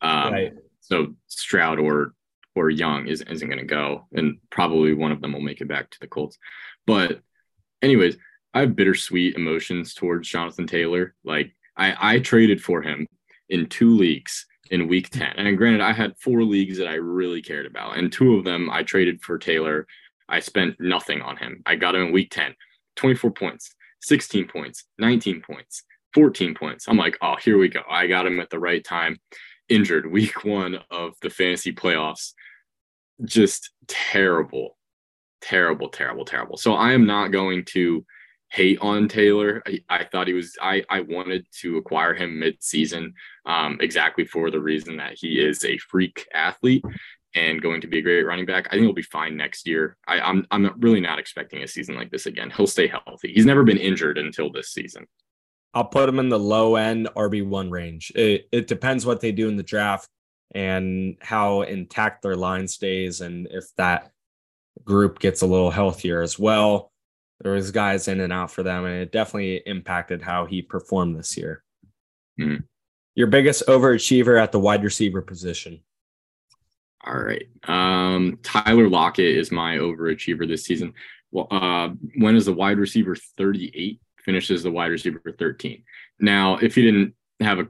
[0.00, 0.52] Um, right.
[0.80, 2.14] So Stroud or
[2.54, 5.68] or Young isn't isn't going to go, and probably one of them will make it
[5.68, 6.38] back to the Colts.
[6.86, 7.20] But,
[7.80, 8.16] anyways,
[8.54, 11.14] I have bittersweet emotions towards Jonathan Taylor.
[11.24, 13.06] Like I, I traded for him
[13.48, 15.34] in two leagues in week 10.
[15.36, 18.70] And granted, I had four leagues that I really cared about, and two of them
[18.70, 19.86] I traded for Taylor.
[20.28, 21.62] I spent nothing on him.
[21.66, 22.54] I got him in week 10,
[22.96, 25.82] 24 points, 16 points, 19 points,
[26.14, 26.88] 14 points.
[26.88, 27.82] I'm like, oh, here we go.
[27.88, 29.18] I got him at the right time.
[29.68, 32.32] Injured week one of the fantasy playoffs.
[33.24, 34.78] Just terrible,
[35.40, 36.56] terrible, terrible, terrible.
[36.56, 38.04] So I am not going to
[38.52, 39.62] hate on Taylor.
[39.66, 43.14] I, I, thought he was I I wanted to acquire him mid-season
[43.46, 46.84] um, exactly for the reason that he is a freak athlete
[47.34, 48.66] and going to be a great running back.
[48.66, 49.96] I think he'll be fine next year.
[50.06, 52.52] I, I'm I'm really not expecting a season like this again.
[52.54, 53.32] He'll stay healthy.
[53.32, 55.06] He's never been injured until this season.
[55.72, 58.12] I'll put him in the low end RB1 range.
[58.14, 60.06] It, it depends what they do in the draft
[60.54, 64.10] and how intact their line stays and if that
[64.84, 66.91] group gets a little healthier as well
[67.42, 71.16] there was guys in and out for them, and it definitely impacted how he performed
[71.16, 71.64] this year.
[72.40, 72.64] Mm.
[73.14, 75.80] Your biggest overachiever at the wide receiver position.
[77.04, 77.46] All right.
[77.64, 80.94] Um, Tyler Lockett is my overachiever this season.
[81.32, 84.00] Well, uh, when is the wide receiver 38?
[84.24, 85.82] Finishes the wide receiver 13.
[86.20, 87.68] Now, if he didn't have a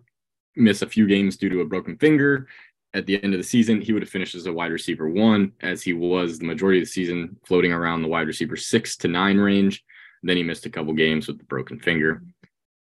[0.55, 2.47] miss a few games due to a broken finger,
[2.95, 5.53] at the end of the season, he would have finished as a wide receiver one,
[5.61, 9.09] as he was the majority of the season floating around the wide receiver six to
[9.09, 9.83] nine range.
[10.23, 12.23] Then he missed a couple games with the broken finger.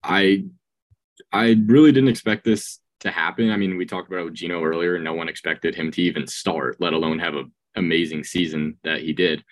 [0.02, 0.44] I
[1.32, 3.50] I really didn't expect this to happen.
[3.50, 4.98] I mean, we talked about Geno earlier.
[4.98, 9.12] No one expected him to even start, let alone have an amazing season that he
[9.12, 9.44] did.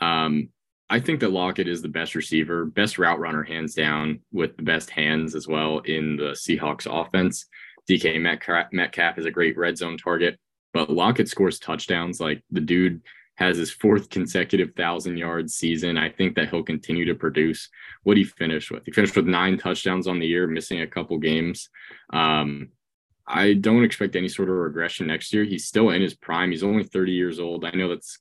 [0.00, 0.50] Um,
[0.88, 4.62] I think that Lockett is the best receiver, best route runner, hands down, with the
[4.62, 7.46] best hands as well in the Seahawks offense.
[7.88, 10.38] DK Metcalf, Metcalf is a great red zone target,
[10.72, 12.20] but Lockett scores touchdowns.
[12.20, 13.02] Like the dude
[13.36, 15.98] has his fourth consecutive thousand yard season.
[15.98, 17.68] I think that he'll continue to produce
[18.02, 18.84] what he finished with.
[18.86, 21.68] He finished with nine touchdowns on the year, missing a couple games.
[22.12, 22.70] Um,
[23.26, 25.44] I don't expect any sort of regression next year.
[25.44, 26.50] He's still in his prime.
[26.50, 27.64] He's only 30 years old.
[27.64, 28.18] I know that's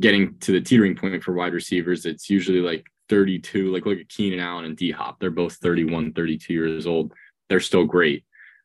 [0.00, 2.06] getting to the teetering point for wide receivers.
[2.06, 5.18] It's usually like 32, like look at Keenan Allen and D Hop.
[5.18, 7.12] They're both 31, 32 years old.
[7.48, 8.24] They're still great.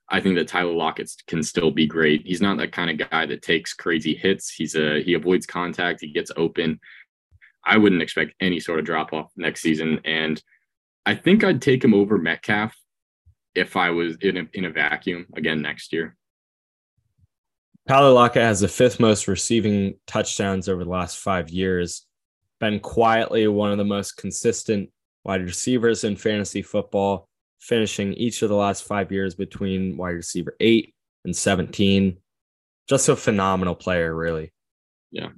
[0.10, 2.26] I think that Tyler Lockett can still be great.
[2.26, 4.54] He's not that kind of guy that takes crazy hits.
[4.54, 6.02] He's a he avoids contact.
[6.02, 6.80] He gets open.
[7.66, 10.42] I wouldn't expect any sort of drop off next season, and
[11.06, 12.76] I think I'd take him over Metcalf
[13.56, 16.18] if I was in a, in a vacuum again next year.
[17.88, 22.06] Tyler Lockett has the fifth most receiving touchdowns over the last five years.
[22.60, 24.90] Been quietly one of the most consistent
[25.26, 27.28] wide receivers in fantasy football
[27.64, 32.18] finishing each of the last five years between wide receiver eight and 17.
[32.90, 34.52] Just a phenomenal player, really.
[35.12, 35.30] Yeah.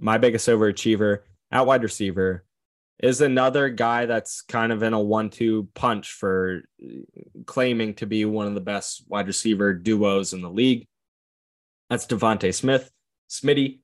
[0.00, 1.20] My biggest overachiever
[1.52, 2.44] at wide receiver
[2.98, 6.62] is another guy that's kind of in a one two punch for
[7.46, 10.88] claiming to be one of the best wide receiver duos in the league.
[11.88, 12.90] That's DeVonta Smith.
[13.30, 13.80] Smitty,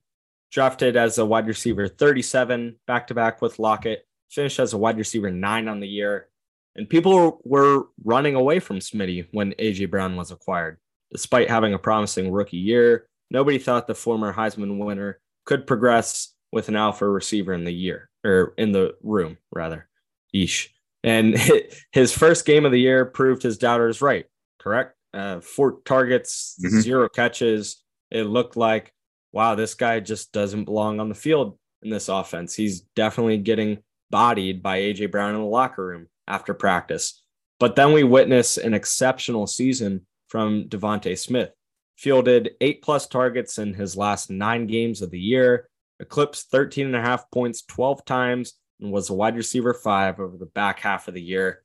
[0.51, 4.99] drafted as a wide receiver 37, back to back with Lockett, finished as a wide
[4.99, 6.29] receiver nine on the year,
[6.77, 10.79] and people were running away from Smitty when AJ Brown was acquired.
[11.13, 16.69] Despite having a promising rookie year, nobody thought the former Heisman winner could progress with
[16.69, 19.89] an alpha receiver in the year or in the room, rather.
[20.35, 20.69] Yeesh.
[21.05, 21.37] And
[21.93, 24.27] his first game of the year proved his doubters right,
[24.59, 24.97] correct?
[25.13, 26.81] Uh, four targets, mm-hmm.
[26.81, 27.83] zero catches.
[28.11, 28.93] It looked like,
[29.33, 32.55] wow, this guy just doesn't belong on the field in this offense.
[32.55, 33.79] He's definitely getting
[34.11, 37.23] bodied by AJ Brown in the locker room after practice.
[37.61, 41.51] But then we witness an exceptional season from DeVonta Smith.
[41.97, 45.69] Fielded eight plus targets in his last nine games of the year,
[46.01, 50.37] eclipsed 13 and a half points 12 times, and was a wide receiver five over
[50.37, 51.63] the back half of the year.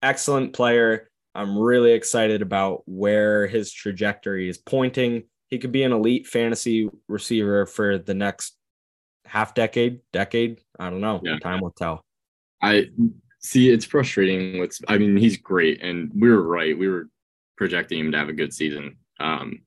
[0.00, 1.10] Excellent player.
[1.34, 5.24] I'm really excited about where his trajectory is pointing.
[5.48, 8.56] he could be an elite fantasy receiver for the next
[9.26, 10.60] half decade, decade.
[10.78, 11.20] I don't know.
[11.22, 11.38] Yeah.
[11.38, 12.04] Time will tell.
[12.62, 12.86] I
[13.42, 16.76] see it's frustrating with I mean, he's great and we were right.
[16.76, 17.08] We were
[17.56, 19.60] projecting him to have a good season um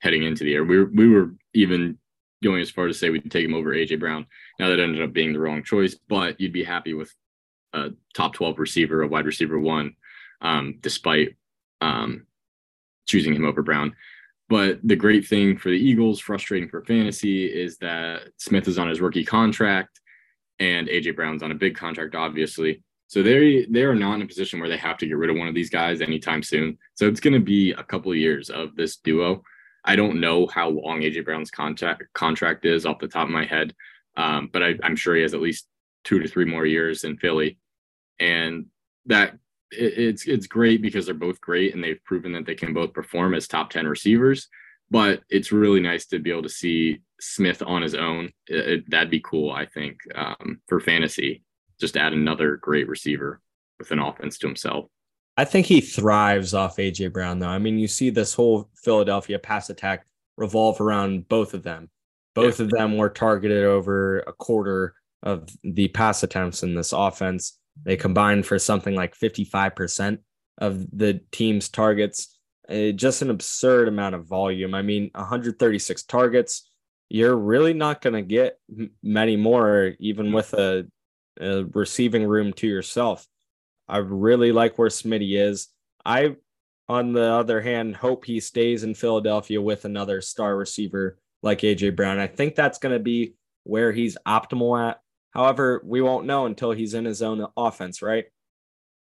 [0.00, 0.64] heading into the year.
[0.64, 1.98] We were we were even
[2.42, 4.26] going as far to say we'd take him over AJ Brown.
[4.58, 7.12] Now that ended up being the wrong choice, but you'd be happy with
[7.72, 9.96] a top 12 receiver, a wide receiver one,
[10.40, 11.36] um, despite
[11.80, 12.26] um,
[13.06, 13.94] choosing him over Brown.
[14.48, 18.88] But the great thing for the Eagles, frustrating for fantasy, is that Smith is on
[18.88, 20.00] his rookie contract
[20.58, 22.82] and AJ Brown's on a big contract, obviously.
[23.08, 25.36] So they they are not in a position where they have to get rid of
[25.36, 26.78] one of these guys anytime soon.
[26.94, 29.42] So it's going to be a couple of years of this duo.
[29.84, 33.44] I don't know how long AJ Brown's contract contract is off the top of my
[33.44, 33.74] head,
[34.16, 35.68] um, but I, I'm sure he has at least
[36.02, 37.58] two to three more years in Philly,
[38.18, 38.66] and
[39.06, 39.34] that
[39.70, 42.92] it, it's it's great because they're both great and they've proven that they can both
[42.92, 44.48] perform as top ten receivers.
[44.90, 48.30] But it's really nice to be able to see Smith on his own.
[48.46, 51.42] It, it, that'd be cool, I think, um, for fantasy.
[51.80, 53.40] Just add another great receiver
[53.78, 54.86] with an offense to himself.
[55.36, 57.48] I think he thrives off AJ Brown, though.
[57.48, 61.90] I mean, you see this whole Philadelphia pass attack revolve around both of them.
[62.34, 62.66] Both yeah.
[62.66, 67.58] of them were targeted over a quarter of the pass attempts in this offense.
[67.82, 70.18] They combined for something like 55%
[70.58, 72.38] of the team's targets.
[72.68, 74.74] Uh, just an absurd amount of volume.
[74.74, 76.70] I mean, 136 targets.
[77.08, 78.58] You're really not going to get
[79.02, 80.86] many more, even with a,
[81.40, 83.26] a receiving room to yourself.
[83.88, 85.68] I really like where Smitty is.
[86.04, 86.36] I,
[86.88, 91.96] on the other hand, hope he stays in Philadelphia with another star receiver like AJ
[91.96, 92.18] Brown.
[92.18, 95.00] I think that's going to be where he's optimal at.
[95.30, 98.24] However, we won't know until he's in his own offense, right?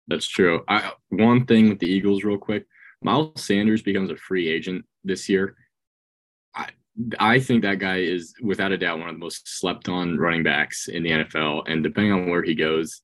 [0.08, 0.64] That's true.
[0.68, 2.66] I, one thing with the Eagles, real quick
[3.02, 5.56] Miles Sanders becomes a free agent this year.
[7.18, 10.42] I, think that guy is without a doubt one of the most slept on running
[10.42, 11.68] backs in the NFL.
[11.68, 13.02] And depending on where he goes,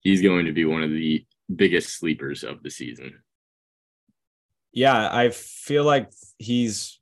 [0.00, 3.20] he's going to be one of the biggest sleepers of the season.
[4.72, 6.98] Yeah, I feel like he's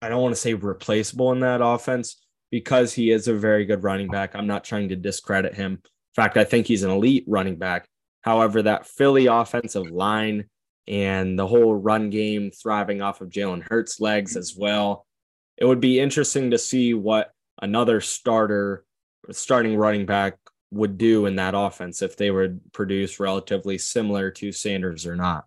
[0.00, 3.84] I don't want to say replaceable in that offense because he is a very good
[3.84, 4.34] running back.
[4.34, 5.72] I'm not trying to discredit him.
[5.72, 7.88] In fact, I think he's an elite running back.
[8.22, 10.46] However, that Philly offensive line
[10.88, 15.06] and the whole run game thriving off of Jalen Hurts' legs as well.
[15.56, 18.84] It would be interesting to see what another starter,
[19.30, 20.38] starting running back
[20.70, 25.44] would do in that offense if they would produce relatively similar to Sanders or not.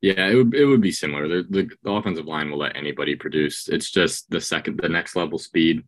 [0.00, 1.26] Yeah, it would it would be similar.
[1.26, 3.68] The, the, the offensive line will let anybody produce.
[3.68, 5.82] It's just the second the next level speed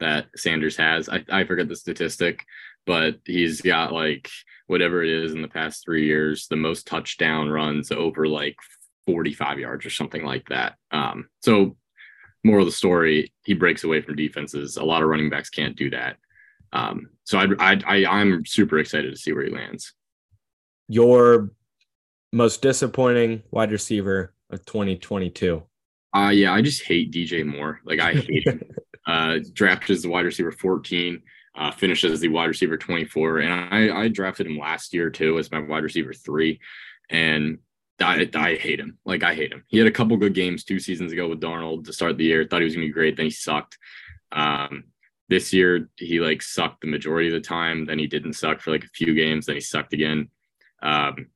[0.00, 1.08] that Sanders has.
[1.08, 2.44] I, I forget the statistic,
[2.84, 4.28] but he's got like
[4.66, 8.56] whatever it is in the past three years, the most touchdown runs over like
[9.06, 10.74] 45 yards or something like that.
[10.90, 11.76] Um, so
[12.44, 14.76] moral of the story, he breaks away from defenses.
[14.76, 16.16] A lot of running backs can't do that.
[16.72, 19.94] Um, so I, I, I, I'm super excited to see where he lands.
[20.88, 21.50] Your
[22.32, 25.62] most disappointing wide receiver of 2022.
[26.14, 27.80] Uh, yeah, I just hate DJ Moore.
[27.84, 28.62] Like I hate him.
[29.06, 31.20] Uh, drafted as the wide receiver 14,
[31.58, 35.38] uh, finished as the wide receiver 24, and I, I drafted him last year too
[35.38, 36.58] as my wide receiver three,
[37.10, 37.58] and
[38.00, 38.98] I, I hate him.
[39.04, 39.64] Like I hate him.
[39.68, 42.44] He had a couple good games two seasons ago with Darnold to start the year.
[42.44, 43.16] Thought he was gonna be great.
[43.16, 43.78] Then he sucked.
[44.32, 44.84] Um,
[45.28, 47.86] this year he like sucked the majority of the time.
[47.86, 49.46] Then he didn't suck for like a few games.
[49.46, 50.28] Then he sucked again.
[50.82, 51.28] Um,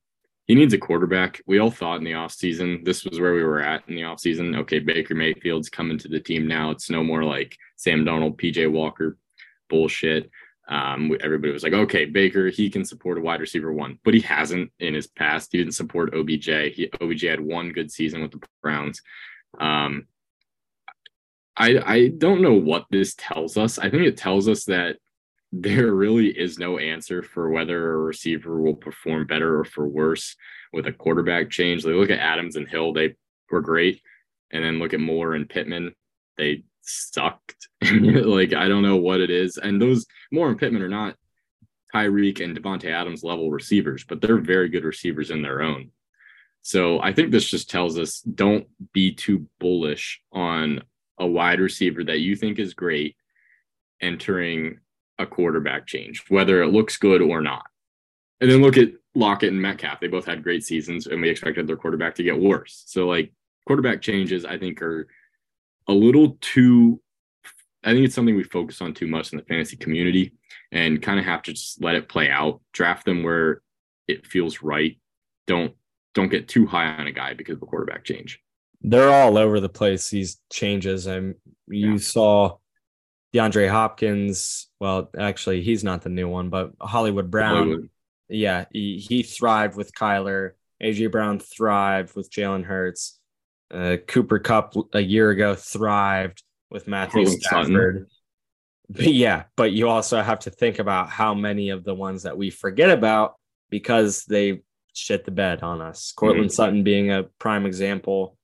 [0.47, 1.41] he needs a quarterback.
[1.45, 4.57] We all thought in the offseason this was where we were at in the offseason.
[4.57, 6.71] Okay, Baker Mayfield's coming to the team now.
[6.71, 9.17] It's no more like Sam Darnold, PJ Walker
[9.69, 10.29] bullshit.
[10.69, 14.21] Um, everybody was like, okay, Baker, he can support a wide receiver one, but he
[14.21, 15.49] hasn't in his past.
[15.51, 16.45] He didn't support OBJ.
[16.75, 19.01] He, OBJ had one good season with the Browns.
[19.59, 20.05] Um,
[21.57, 23.79] I I don't know what this tells us.
[23.79, 24.97] I think it tells us that
[25.51, 30.35] there really is no answer for whether a receiver will perform better or for worse
[30.71, 31.83] with a quarterback change.
[31.83, 33.15] They look at Adams and Hill, they
[33.49, 34.01] were great.
[34.51, 35.95] And then look at Moore and Pittman,
[36.37, 37.67] they sucked.
[37.81, 39.57] like, I don't know what it is.
[39.57, 41.15] And those Moore and Pittman are not
[41.93, 45.91] Tyreek and Davante Adams level receivers, but they're very good receivers in their own.
[46.61, 50.83] So I think this just tells us don't be too bullish on
[51.17, 53.15] a wide receiver that you think is great
[54.01, 54.79] entering
[55.17, 57.65] a quarterback change, whether it looks good or not.
[58.41, 59.99] And then look at Lockett and Metcalf.
[59.99, 62.83] They both had great seasons, and we expected their quarterback to get worse.
[62.87, 63.33] So, like,
[63.67, 65.07] quarterback changes, I think, are
[65.89, 67.01] a little too.
[67.83, 70.33] I think it's something we focus on too much in the fantasy community
[70.71, 72.61] and kind of have to just let it play out.
[72.73, 73.61] Draft them where
[74.07, 74.97] it feels right.
[75.47, 75.73] Don't
[76.13, 78.39] don't get too high on a guy because of a quarterback change.
[78.81, 80.09] they're all over the place.
[80.09, 81.35] These changes, and
[81.67, 81.97] you Yeah.
[81.97, 82.57] saw
[83.33, 84.67] DeAndre Hopkins.
[84.79, 87.55] Well, actually, he's not the new one, but Hollywood Brown.
[87.57, 87.89] Hollywood.
[88.29, 90.51] Yeah, he, he thrived with Kyler.
[90.81, 93.18] AJ Brown thrived with Jalen Hurts.
[93.71, 97.65] Uh, Cooper Kupp a year ago thrived with Matthew Courtland Sutton.
[97.65, 98.07] Stafford.
[98.89, 102.37] But yeah, but you also have to think about how many of the ones that
[102.37, 103.35] we forget about
[103.69, 104.61] because they
[104.93, 106.11] shit the bed on us.
[106.15, 108.35] Courtland Sutton being a prime example.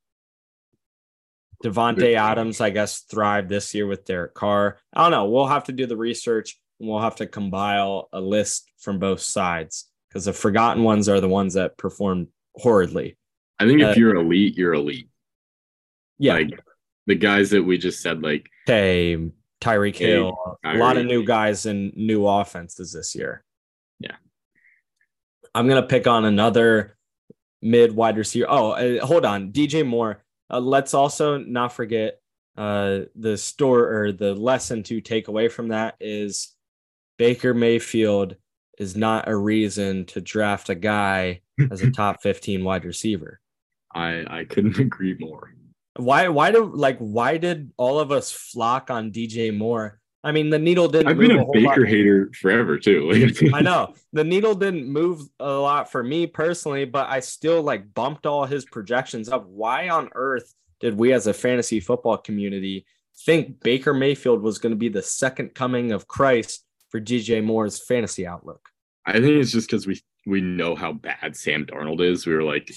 [1.64, 4.78] Davante Adams, I guess, thrived this year with Derek Carr.
[4.94, 5.26] I don't know.
[5.26, 9.22] We'll have to do the research and we'll have to compile a list from both
[9.22, 13.18] sides because the forgotten ones are the ones that performed horridly.
[13.58, 15.10] I think Uh, if you're elite, you're elite.
[16.18, 16.34] Yeah.
[16.36, 16.60] Like
[17.08, 21.66] the guys that we just said, like Tay, Tyreek Hill, a lot of new guys
[21.66, 23.44] and new offenses this year.
[24.00, 24.16] Yeah.
[25.54, 26.98] I'm going to pick on another
[27.62, 28.48] mid wide receiver.
[28.50, 29.52] Oh, uh, hold on.
[29.52, 30.24] DJ Moore.
[30.50, 32.20] Uh, let's also not forget
[32.58, 36.56] uh, the store or the lesson to take away from that is
[37.18, 38.36] Baker Mayfield
[38.78, 41.42] is not a reason to draft a guy
[41.72, 43.40] as a top 15 wide receiver.
[43.94, 45.54] I I couldn't agree more.
[45.98, 50.00] Why why do like why did all of us flock on DJ Moore?
[50.24, 51.54] I mean, the needle didn't I've move been a lot.
[51.54, 53.30] Baker hater forever too.
[53.54, 57.94] I know the needle didn't move a lot for me personally, but I still like
[57.94, 59.46] bumped all his projections up.
[59.46, 62.86] Why on earth did we as a fantasy football community
[63.26, 67.80] think Baker Mayfield was going to be the second coming of Christ for DJ Moore's
[67.80, 68.70] fantasy outlook?
[69.06, 72.26] I think it's just because we we know how bad Sam Darnold is.
[72.26, 72.72] We were like,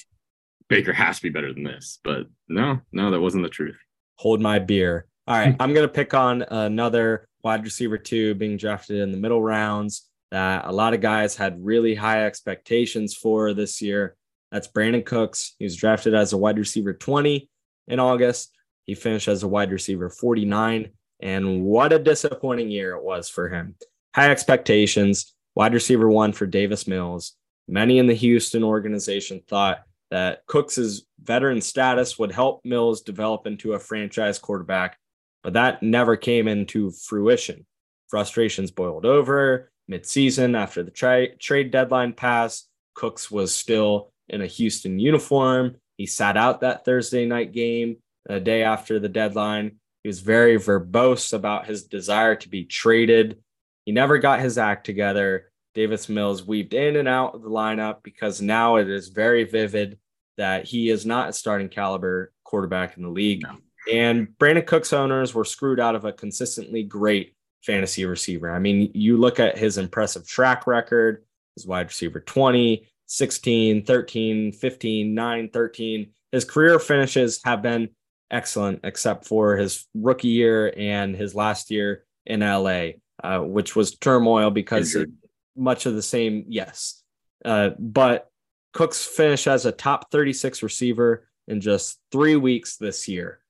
[0.68, 1.98] Baker has to be better than this.
[2.04, 3.78] But no, no, that wasn't the truth.
[4.16, 5.06] Hold my beer.
[5.26, 9.16] All right, I'm going to pick on another wide receiver two being drafted in the
[9.16, 14.16] middle rounds that a lot of guys had really high expectations for this year.
[14.52, 15.54] That's Brandin Cooks.
[15.58, 17.48] He was drafted as a wide receiver 20
[17.88, 18.52] in August.
[18.84, 20.90] He finished as a wide receiver 49.
[21.20, 23.74] And what a disappointing year it was for him.
[24.14, 27.34] High expectations, wide receiver one for Davis Mills.
[27.66, 33.74] Many in the Houston organization thought that Cooks's veteran status would help Mills develop into
[33.74, 34.98] a franchise quarterback,
[35.42, 37.66] but that never came into fruition.
[38.08, 42.68] Frustrations boiled over midseason after the tra- trade deadline passed.
[42.94, 45.76] Cooks was still in a Houston uniform.
[45.96, 47.96] He sat out that Thursday night game
[48.26, 49.78] the day after the deadline.
[50.02, 53.38] He was very verbose about his desire to be traded.
[53.84, 55.47] He never got his act together.
[55.74, 59.98] Davis Mills weaved in and out of the lineup because now it is very vivid
[60.36, 63.42] that he is not a starting caliber quarterback in the league.
[63.42, 63.58] No.
[63.92, 68.50] And Brandin Cooks' owners were screwed out of a consistently great fantasy receiver.
[68.50, 74.52] I mean, you look at his impressive track record, his wide receiver 20, 16, 13,
[74.52, 76.10] 15, 9, 13.
[76.32, 77.88] His career finishes have been
[78.30, 82.90] excellent, except for his rookie year and his last year in LA,
[83.22, 85.12] uh, which was turmoil because Injured.
[85.58, 87.02] Much of the same, yes.
[87.44, 88.30] Uh, but
[88.72, 93.40] Cooks finished as a top 36 receiver in just three weeks this year.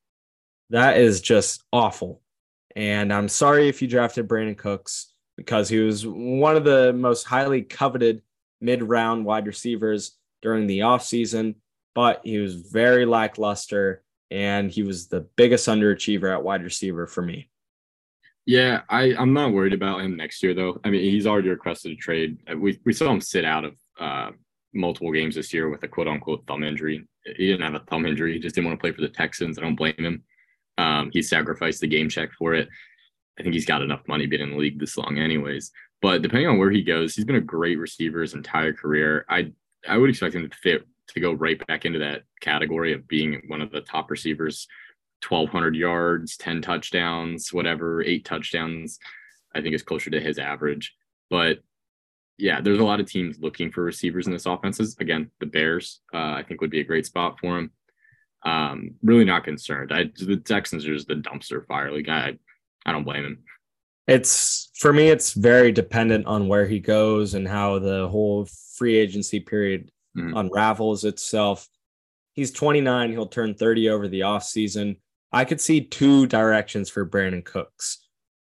[0.71, 2.23] That is just awful.
[2.77, 7.25] And I'm sorry if you drafted Brandin Cooks because he was one of the most
[7.25, 8.23] highly coveted
[8.61, 11.57] mid round wide receivers during the offseason,
[11.95, 17.23] but he was very lackluster and he was the biggest underachiever at wide receiver for
[17.23, 17.49] me.
[18.49, 20.81] Yeah, I, I'm not worried about him next year though.
[20.83, 22.39] I mean, he's already requested a trade.
[22.51, 24.31] Uh, We we saw him sit out of uh,
[24.73, 27.07] multiple games this year with a quote unquote thumb injury.
[27.27, 28.33] He didn't have a thumb injury.
[28.33, 29.59] He just didn't want to play for the Texans.
[29.59, 30.23] I don't blame him.
[30.79, 32.71] Um, he sacrificed the game check for it.
[33.39, 35.71] I think he's got enough money being in the league this long, anyways.
[36.01, 39.27] But depending on where he goes, he's been a great receiver his entire career.
[39.29, 39.53] I
[39.87, 43.43] I would expect him to fit to go right back into that category of being
[43.49, 44.67] one of the top receivers
[45.27, 48.99] 1200 yards 10 touchdowns whatever eight touchdowns
[49.55, 50.95] i think is closer to his average.
[51.31, 51.59] But
[52.37, 56.01] yeah there's a lot of teams looking for receivers in this offenses again the bears
[56.15, 57.71] uh, i think would be a great spot for him
[58.45, 59.93] um really not concerned.
[59.93, 61.91] I the texans are just the dumpster fire.
[61.91, 62.39] Like i
[62.87, 63.39] i don't blame him.
[64.07, 68.47] It's for me, it's very dependent on where he goes and how the whole
[68.77, 70.39] free agency period Mhm.
[70.39, 71.69] unravels itself.
[72.33, 74.99] He's 29, he'll turn 30 over the offseason.
[75.33, 78.07] I could see two directions for Brandin Cooks.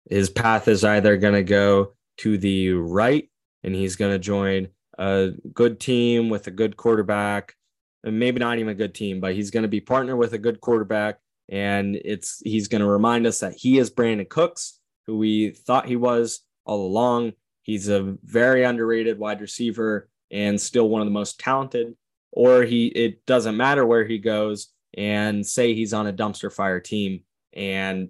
[0.09, 3.29] His path is either going to go to the right
[3.63, 7.55] and he's going to join a good team with a good quarterback,
[8.03, 10.37] and maybe not even a good team, but he's going to be partnered with a
[10.37, 11.19] good quarterback
[11.49, 15.87] and it's he's going to remind us that he is Brandin Cooks, who we thought
[15.87, 17.33] he was all along.
[17.61, 21.95] He's a very underrated wide receiver and still one of the most talented.
[22.31, 24.69] Or he it doesn't matter where he goes.
[24.95, 27.21] And say he's on a dumpster fire team
[27.53, 28.09] and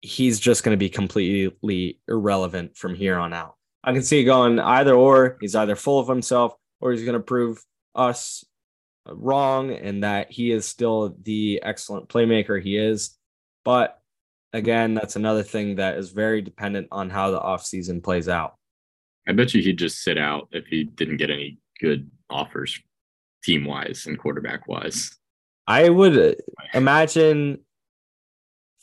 [0.00, 3.56] he's just going to be completely irrelevant from here on out.
[3.84, 5.38] I can see it going either or.
[5.40, 7.64] He's either full of himself or he's going to prove
[7.94, 8.44] us
[9.08, 13.16] wrong and that he is still the excellent playmaker he is.
[13.64, 13.98] But
[14.52, 18.56] again, that's another thing that is very dependent on how the offseason plays out.
[19.26, 22.78] I bet you he'd just sit out if he didn't get any good offers
[23.44, 25.16] team wise and quarterback wise.
[25.66, 26.34] I would uh,
[26.74, 27.60] imagine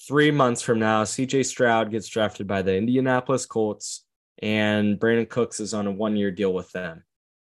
[0.08, 4.06] three months from now, CJ Stroud gets drafted by the Indianapolis Colts
[4.42, 7.04] and Brandin Cooks is on a one year deal with them.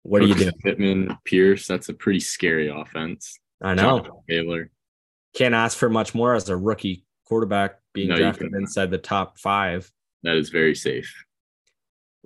[0.03, 0.53] What are you doing?
[0.63, 3.39] Pittman, Pierce, that's a pretty scary offense.
[3.63, 4.23] I know.
[4.29, 4.71] Taylor.
[5.35, 9.39] Can't ask for much more as a rookie quarterback being no, drafted inside the top
[9.39, 9.91] five.
[10.23, 11.25] That is very safe.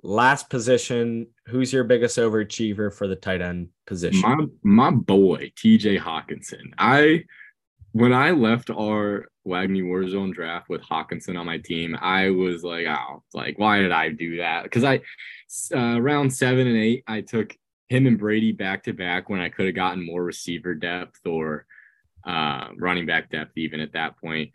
[0.01, 4.21] Last position, who's your biggest overachiever for the tight end position?
[4.63, 6.73] My my boy, TJ Hockenson.
[6.77, 7.25] I
[7.91, 12.85] when I left our WAGMI Warzone draft with Hockenson on my team, I was like,
[12.87, 14.63] oh, like why did I do that?
[14.63, 15.01] Because I
[15.75, 17.57] uh, round seven and eight, I took
[17.89, 21.65] him and Brady back to back when I could have gotten more receiver depth or
[22.25, 23.57] uh, running back depth.
[23.57, 24.51] Even at that point,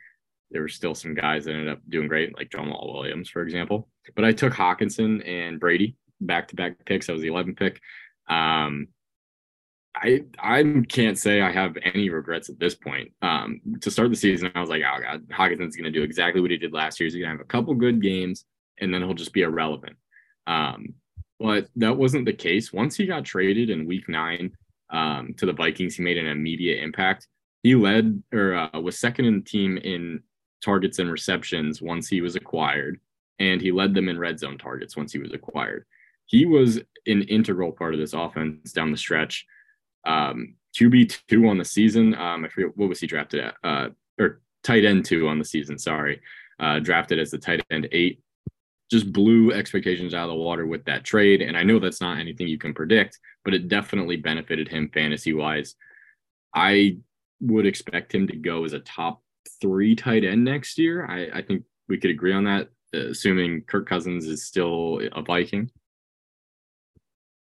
[0.50, 3.88] there were still some guys that ended up doing great, like Jamaal Williams, for example.
[4.14, 7.06] But I took Hockenson and Brady back to back picks.
[7.06, 7.80] That was the 11 pick.
[8.28, 8.88] Um,
[9.94, 13.12] I I can't say I have any regrets at this point.
[13.22, 16.40] Um, to start the season, I was like, oh god, Hockenson's going to do exactly
[16.40, 17.06] what he did last year.
[17.06, 18.44] He's going to have a couple good games,
[18.80, 19.96] and then he'll just be irrelevant.
[20.46, 20.94] Um,
[21.38, 22.72] but that wasn't the case.
[22.72, 24.52] Once he got traded in Week Nine
[24.90, 27.28] um, to the Vikings, he made an immediate impact.
[27.62, 30.22] He led or uh, was second in the team in
[30.64, 32.98] targets and receptions once he was acquired,
[33.38, 35.84] and he led them in red zone targets once he was acquired.
[36.26, 39.46] He was an integral part of this offense down the stretch.
[40.06, 42.14] Um, QB two on the season.
[42.14, 43.88] Um, I forget what was he drafted at, uh,
[44.18, 45.78] or tight end two on the season.
[45.78, 46.20] Sorry,
[46.58, 48.20] uh, drafted as the tight end eight.
[48.90, 52.18] Just blew expectations out of the water with that trade, and I know that's not
[52.18, 55.74] anything you can predict, but it definitely benefited him fantasy wise.
[56.54, 56.98] I
[57.40, 59.23] would expect him to go as a top
[59.64, 61.06] three tight end next year.
[61.06, 65.70] I, I think we could agree on that, assuming Kirk Cousins is still a Viking.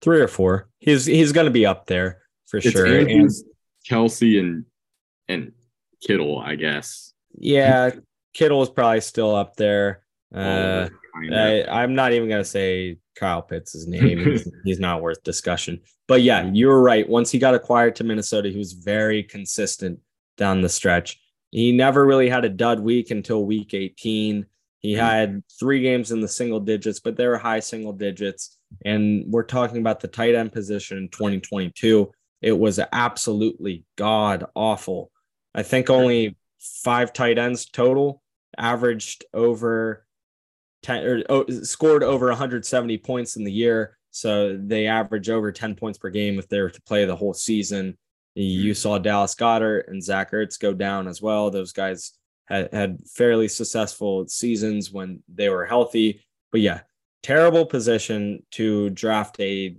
[0.03, 0.69] Three or four.
[0.79, 2.87] He's he's going to be up there for it's sure.
[2.87, 3.31] and
[3.91, 4.67] Kelce and
[5.27, 5.53] and
[6.07, 7.13] Kittle, I guess.
[7.37, 7.91] Yeah,
[8.35, 10.05] Kittle is probably still up there.
[10.33, 10.89] Uh,
[11.33, 14.19] I, I'm not even gonna say Kyle Pitts' name.
[14.19, 15.81] he's, he's not worth discussion.
[16.07, 17.09] But yeah, you were right.
[17.09, 19.99] Once he got acquired to Minnesota, he was very consistent
[20.37, 21.21] down the stretch.
[21.57, 24.45] He never really had a dud week until week 18.
[24.81, 25.01] He mm-hmm.
[25.01, 28.59] had three games in the single digits, but they were high single digits.
[28.85, 32.13] And we're talking about the tight end position in 2022.
[32.43, 35.11] It was absolutely god awful.
[35.55, 38.23] I think only five tight ends total
[38.59, 40.05] averaged over
[40.83, 43.97] 10 or oh, scored over 170 points in the year.
[44.11, 47.33] So they average over 10 points per game if they were to play the whole
[47.33, 47.97] season.
[48.37, 48.75] You mm-hmm.
[48.75, 51.51] saw Dallas Goedert and Zach Ertz go down as well.
[51.51, 52.13] Those guys
[52.45, 56.23] had, had fairly successful seasons when they were healthy.
[56.53, 56.81] But yeah,
[57.23, 59.77] terrible position to draft a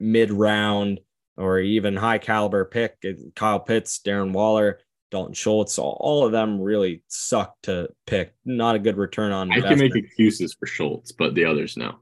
[0.00, 1.00] mid round
[1.36, 2.96] or even high caliber pick.
[3.36, 4.80] Kyle Pitts, Darren Waller,
[5.12, 8.34] Dalton Schultz, all, all of them really suck to pick.
[8.44, 9.48] Not a good return on.
[9.48, 9.54] That.
[9.54, 9.92] I investment.
[9.92, 12.00] can make excuses for Schultz, but the others no.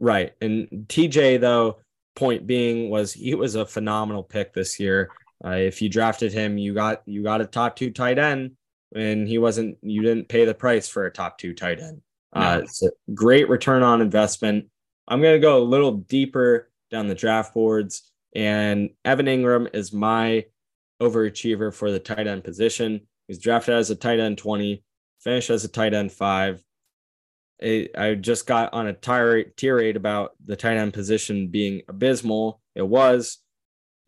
[0.00, 1.78] Right, and TJ though.
[2.16, 5.08] Point being was he was a phenomenal pick this year.
[5.44, 8.52] Uh, if you drafted him, you got you got a top two tight end,
[8.94, 9.78] and he wasn't.
[9.82, 12.02] You didn't pay the price for a top two tight end.
[12.32, 14.66] Uh, it's a great return on investment.
[15.06, 19.92] I'm going to go a little deeper down the draft boards, and Evan Engram is
[19.92, 20.44] my
[21.00, 23.06] overachiever for the tight end position.
[23.26, 24.82] He's drafted as a tight end 20,
[25.20, 26.62] finished as a tight end five.
[27.60, 32.60] I just got on a tirade about the tight end position being abysmal.
[32.74, 33.38] It was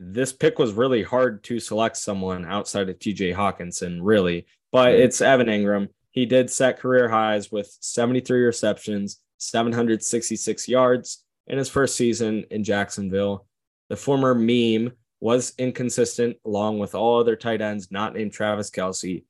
[0.02, 5.20] this pick was really hard to select someone outside of TJ Hockenson, really, but it's
[5.20, 5.88] Evan Engram.
[6.10, 12.64] He did set career highs with 73 receptions, 766 yards in his first season in
[12.64, 13.46] Jacksonville.
[13.90, 19.24] The former meme was inconsistent along with all other tight ends not named Travis Kelce.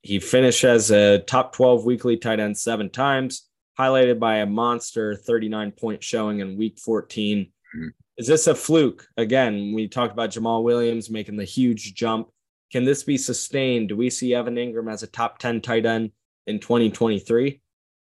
[0.00, 3.46] He finished as a top 12 weekly tight end seven times,
[3.78, 7.52] highlighted by a monster 39 point showing in week 14.
[7.76, 7.88] Mm-hmm.
[8.18, 9.06] Is this a fluke?
[9.16, 12.28] Again, we talked about Jamaal Williams making the huge jump.
[12.70, 13.88] Can this be sustained?
[13.88, 16.10] Do we see Evan Engram as a top 10 tight end
[16.46, 17.60] in 2023?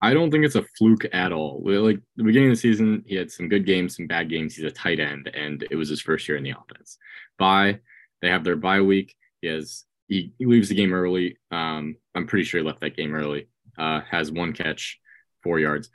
[0.04, 1.62] I don't think it's a fluke at all.
[1.64, 4.56] Like the beginning of the season, he had some good games, some bad games.
[4.56, 6.98] He's a tight end, and it was his first year in the offense.
[7.38, 7.78] Bye.
[8.20, 9.14] They have their bye week.
[9.40, 11.38] He has he, he leaves the game early.
[11.50, 13.48] Um, I'm pretty sure he left that game early.
[13.78, 14.98] Uh, has one catch,
[15.42, 15.88] four yards.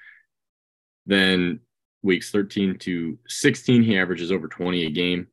[1.06, 1.60] Then
[2.04, 5.28] weeks 13 to 16, he averages over 20 a game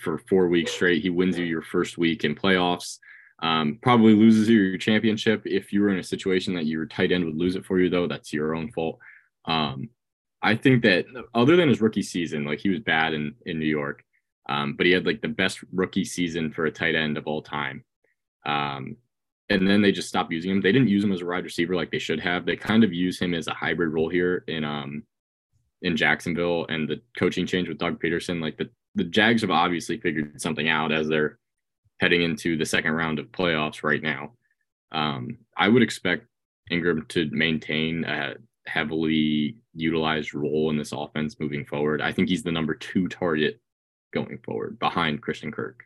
[0.00, 1.02] for four weeks straight.
[1.02, 2.98] He wins you your first week in playoffs.
[3.40, 7.12] Um, probably loses you your championship if you were in a situation that your tight
[7.12, 8.08] end would lose it for you, though.
[8.08, 8.98] That's your own fault.
[9.44, 9.90] Um,
[10.42, 13.66] I think that other than his rookie season, like he was bad in in New
[13.66, 14.04] York,
[14.48, 17.42] um, but he had like the best rookie season for a tight end of all
[17.42, 17.84] time.
[18.44, 18.96] Um,
[19.50, 20.60] and then they just stopped using him.
[20.60, 22.44] They didn't use him as a wide receiver like they should have.
[22.44, 25.04] They kind of use him as a hybrid role here in um
[25.82, 29.98] in Jacksonville and the coaching change with Doug Pederson, Like the the Jags have obviously
[30.00, 31.38] figured something out as they're
[32.00, 34.32] heading into the second round of playoffs right now.
[34.92, 36.26] Um, I would expect
[36.70, 38.34] Engram to maintain a
[38.66, 42.02] heavily utilized role in this offense moving forward.
[42.02, 43.60] I think he's the number two target
[44.12, 45.84] going forward behind Christian Kirk.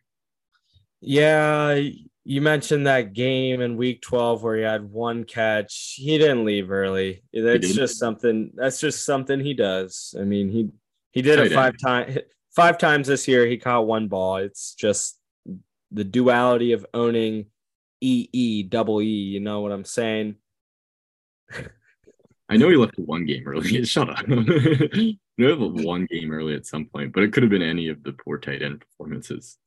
[1.01, 1.81] Yeah,
[2.25, 5.95] you mentioned that game in week 12 where he had one catch.
[5.97, 7.25] He didn't leave early.
[7.33, 10.15] That's just something that's just something he does.
[10.19, 10.69] I mean, he
[11.11, 12.19] he did it five times
[12.55, 13.47] five times this year.
[13.47, 14.37] He caught one ball.
[14.37, 15.19] It's just
[15.91, 17.47] the duality of owning
[18.01, 19.07] E E double E.
[19.07, 20.37] You know what I'm saying?
[22.49, 23.85] I know he left one game early.
[23.85, 24.29] Shut up.
[25.39, 28.13] no, one game early at some point, but it could have been any of the
[28.13, 29.59] poor tight end performances.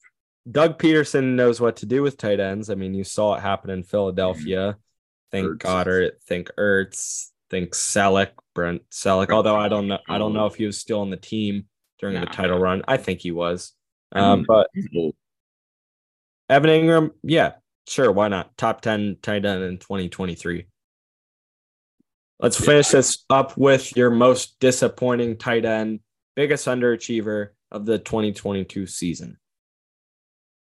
[0.50, 2.70] Doug Pederson knows what to do with tight ends.
[2.70, 4.58] I mean, you saw it happen in Philadelphia.
[4.58, 4.80] Mm-hmm.
[5.32, 5.60] Think Ertz.
[5.60, 9.32] Goedert, think Ertz, think Celek, Brent Celek.
[9.32, 11.66] Although I don't know, I don't know if he was still on the team
[12.00, 12.22] during nah.
[12.22, 12.84] the title run.
[12.88, 13.74] I think he was.
[14.12, 14.70] Um, but
[16.48, 17.54] Evan Engram, yeah,
[17.88, 18.56] sure, why not?
[18.58, 20.68] Top 10 tight end in 2023.
[22.40, 26.02] Let's finish this up with your most disappointing tight end,
[26.36, 29.38] biggest underachiever of the 2022 season.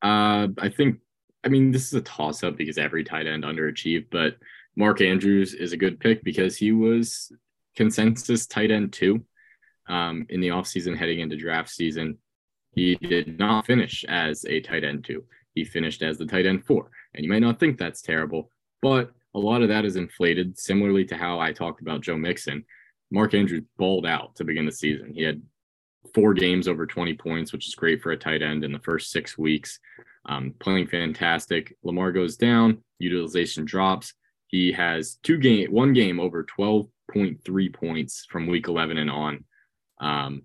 [0.02, 0.98] Uh, I think,
[1.44, 4.36] I mean, this is a toss up because every tight end underachieved, but
[4.76, 7.32] Mark Andrews is a good pick because he was
[7.76, 9.24] consensus tight end two
[9.88, 12.18] um, in the offseason heading into draft season.
[12.74, 15.24] He did not finish as a tight end two
[15.58, 16.90] he finished as the tight end four.
[17.14, 21.04] And you might not think that's terrible, but a lot of that is inflated, similarly
[21.06, 22.64] to how I talked about Joe Mixon.
[23.10, 25.12] Mark Andrews balled out to begin the season.
[25.12, 25.42] He had
[26.14, 29.10] four games over 20 points, which is great for a tight end in the first
[29.10, 29.78] six weeks.
[30.26, 31.76] Um, playing fantastic.
[31.82, 34.14] Lamar goes down, utilization drops.
[34.46, 39.44] He has two game, one game over 12.3 points from week 11 and on.
[40.00, 40.42] Um,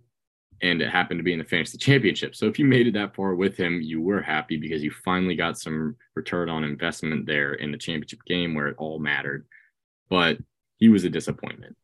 [0.62, 2.36] and it happened to be in the fantasy championship.
[2.36, 5.36] So if you made it that far with him, you were happy because you finally
[5.36, 9.45] got some return on investment there in the championship game where it all mattered.
[10.10, 10.38] But
[10.78, 11.76] he was a disappointment.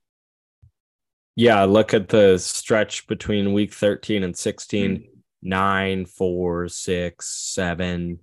[1.39, 5.03] Yeah, look at the stretch between week 13 and 16 mm-hmm.
[5.41, 8.19] nine, four, six, seven.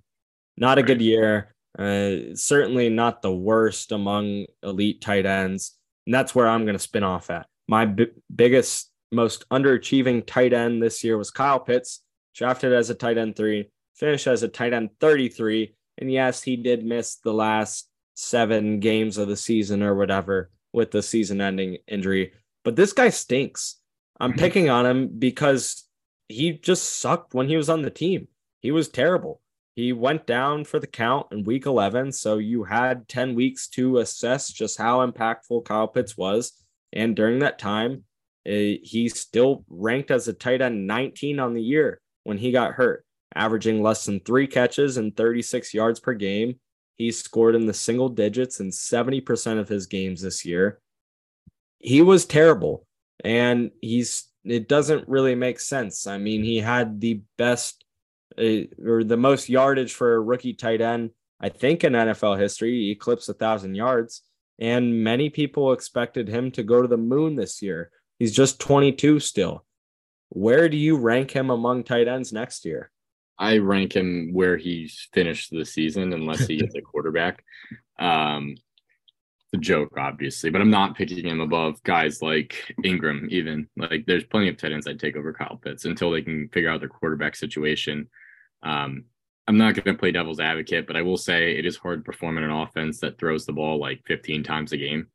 [0.55, 0.85] Not a right.
[0.85, 1.55] good year.
[1.79, 5.79] Uh, certainly not the worst among elite tight ends.
[6.05, 7.47] And that's where I'm going to spin off at.
[7.67, 12.03] My b- biggest most underachieving tight end this year was Kyle Pitts,
[12.35, 15.73] drafted as a tight end three, finished as a tight end 33.
[15.97, 20.91] And yes, he did miss the last seven games of the season or whatever with
[20.91, 22.33] the season ending injury.
[22.67, 23.77] But this guy stinks.
[24.19, 24.39] I'm mm-hmm.
[24.39, 25.87] picking on him because
[26.27, 28.27] he just sucked when he was on the team.
[28.59, 29.39] He was terrible.
[29.77, 32.11] He went down for the count in week 11.
[32.11, 36.61] So you had 10 weeks to assess just how impactful Kyle Pitts was.
[36.91, 38.03] And during that time,
[38.43, 43.05] he still ranked as a tight end 19 on the year when he got hurt,
[43.33, 46.59] averaging less than three catches and 36 yards per game.
[46.97, 50.81] He scored in the single digits in 70% of his games this year.
[51.79, 52.85] He was terrible.
[53.23, 56.07] And he's, it doesn't really make sense.
[56.07, 57.83] I mean, he had the best
[58.37, 62.71] uh, or the most yardage for a rookie tight end, I think, in NFL history.
[62.71, 64.21] He eclipsed a thousand yards.
[64.59, 67.91] And many people expected him to go to the moon this year.
[68.19, 69.65] He's just 22 still.
[70.29, 72.91] Where do you rank him among tight ends next year?
[73.39, 77.43] I rank him where he's finished the season, unless he gets a quarterback.
[77.99, 78.57] Um,
[79.57, 83.29] the joke, obviously, but I'm not picking him above guys like Engram.
[83.29, 86.49] Even like, there's plenty of tight ends I'd take over Kyle Pitts until they can
[86.49, 88.09] figure out their quarterback situation.
[88.63, 89.05] Um,
[89.47, 92.03] I'm not going to play devil's advocate, but I will say it is hard to
[92.03, 95.07] perform in an offense that throws the ball like 15 times a game.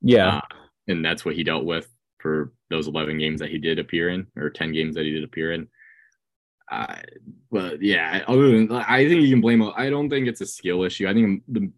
[0.00, 0.40] Yeah, uh,
[0.86, 4.26] and that's what he dealt with for those 11 games that he did appear in
[4.36, 5.68] or 10 games that he did appear in.
[6.70, 6.96] Uh,
[7.50, 9.62] but yeah, other than I think you can blame.
[9.62, 11.08] I don't think it's a skill issue.
[11.08, 11.72] I think the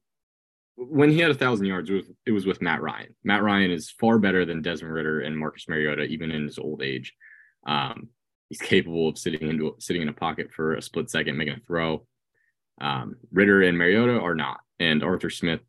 [0.88, 3.14] when he had a thousand yards, it was, it was with Matt Ryan.
[3.22, 6.82] Matt Ryan is far better than Desmond Ridder and Marcus Mariota, even in his old
[6.82, 7.14] age.
[7.66, 8.08] Um,
[8.48, 11.60] he's capable of sitting into sitting in a pocket for a split second, making a
[11.66, 12.06] throw.
[12.80, 14.60] Um, Ridder and Mariota are not.
[14.78, 15.60] And Arthur Smith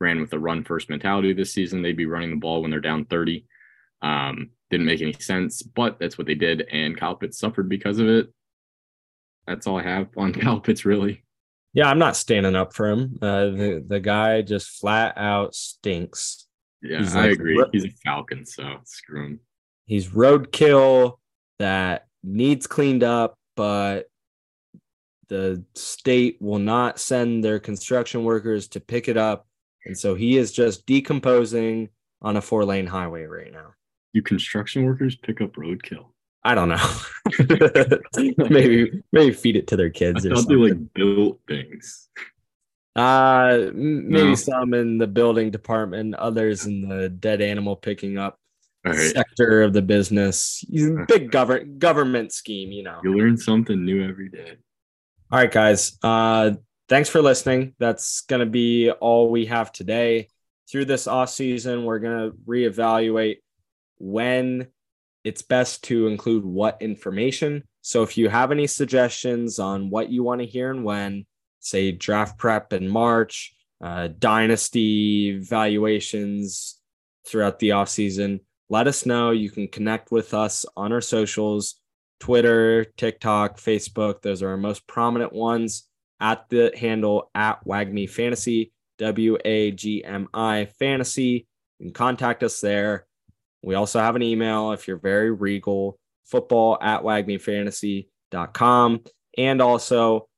[0.00, 1.82] ran with a run first mentality this season.
[1.82, 3.44] They'd be running the ball when they're down 30.
[4.02, 6.66] Um, didn't make any sense, but that's what they did.
[6.70, 8.28] And Kyle Pitts suffered because of it.
[9.46, 11.23] That's all I have on Kyle Pitts, really.
[11.74, 13.18] Yeah, I'm not standing up for him.
[13.20, 16.46] Uh, the, the guy just flat out stinks.
[16.80, 17.62] Yeah, he's I like, agree.
[17.72, 19.40] He's a Falcon, so screw him.
[19.86, 21.18] He's roadkill
[21.58, 24.06] that needs cleaned up, but
[25.28, 29.46] the state will not send their construction workers to pick it up.
[29.84, 31.88] And so he is just decomposing
[32.22, 33.72] on a four lane highway right now.
[34.14, 36.06] Do construction workers pick up roadkill?
[36.44, 36.86] I don't know.
[38.50, 40.26] maybe maybe feed it to their kids.
[40.26, 40.62] I or something.
[40.62, 42.08] they like built things.
[42.94, 44.34] Uh, maybe no.
[44.34, 48.38] some in the building department, others in the dead animal picking up
[48.84, 48.96] right.
[48.96, 50.64] sector of the business.
[51.08, 53.00] Big government government scheme, you know.
[53.02, 54.56] You learn something new every day.
[55.32, 55.98] All right, guys.
[56.02, 56.52] Uh,
[56.88, 57.74] thanks for listening.
[57.78, 60.28] That's gonna be all we have today.
[60.70, 63.38] Through this off season, we're gonna reevaluate
[63.98, 64.68] when
[65.24, 67.64] it's best to include what information.
[67.80, 71.26] So if you have any suggestions on what you want to hear and when,
[71.60, 76.78] say draft prep in March, uh, dynasty valuations
[77.26, 79.30] throughout the offseason, let us know.
[79.30, 81.80] You can connect with us on our socials
[82.20, 84.22] Twitter, TikTok, Facebook.
[84.22, 85.88] Those are our most prominent ones
[86.20, 91.46] at the handle at WAGMI Fantasy, W A G M I Fantasy.
[91.78, 93.06] You can contact us there.
[93.64, 99.04] We also have an email if you're very regal, football at wagmifantasy.com.
[99.38, 100.28] And also,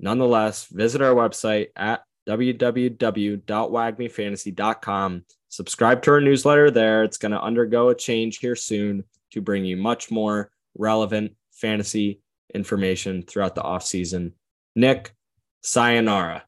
[0.00, 5.24] nonetheless, visit our website at www.wagmifantasy.com.
[5.48, 7.02] Subscribe to our newsletter there.
[7.04, 12.22] It's going to undergo a change here soon to bring you much more relevant fantasy
[12.54, 14.32] information throughout the offseason.
[14.74, 15.14] Nick,
[15.62, 16.44] sayonara.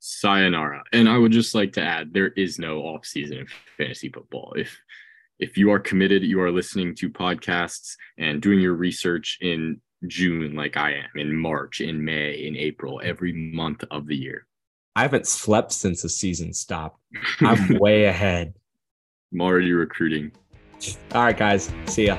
[0.00, 0.82] Sayonara.
[0.92, 4.54] And I would just like to add there is no offseason in fantasy football.
[4.56, 4.76] If
[5.38, 10.54] if you are committed, you are listening to podcasts and doing your research in June,
[10.54, 14.46] like I am, in March, in May, in April, every month of the year.
[14.96, 17.00] I haven't slept since the season stopped.
[17.40, 18.54] I'm way ahead.
[19.32, 20.32] I'm already recruiting.
[21.12, 21.72] All right, guys.
[21.86, 22.16] See ya.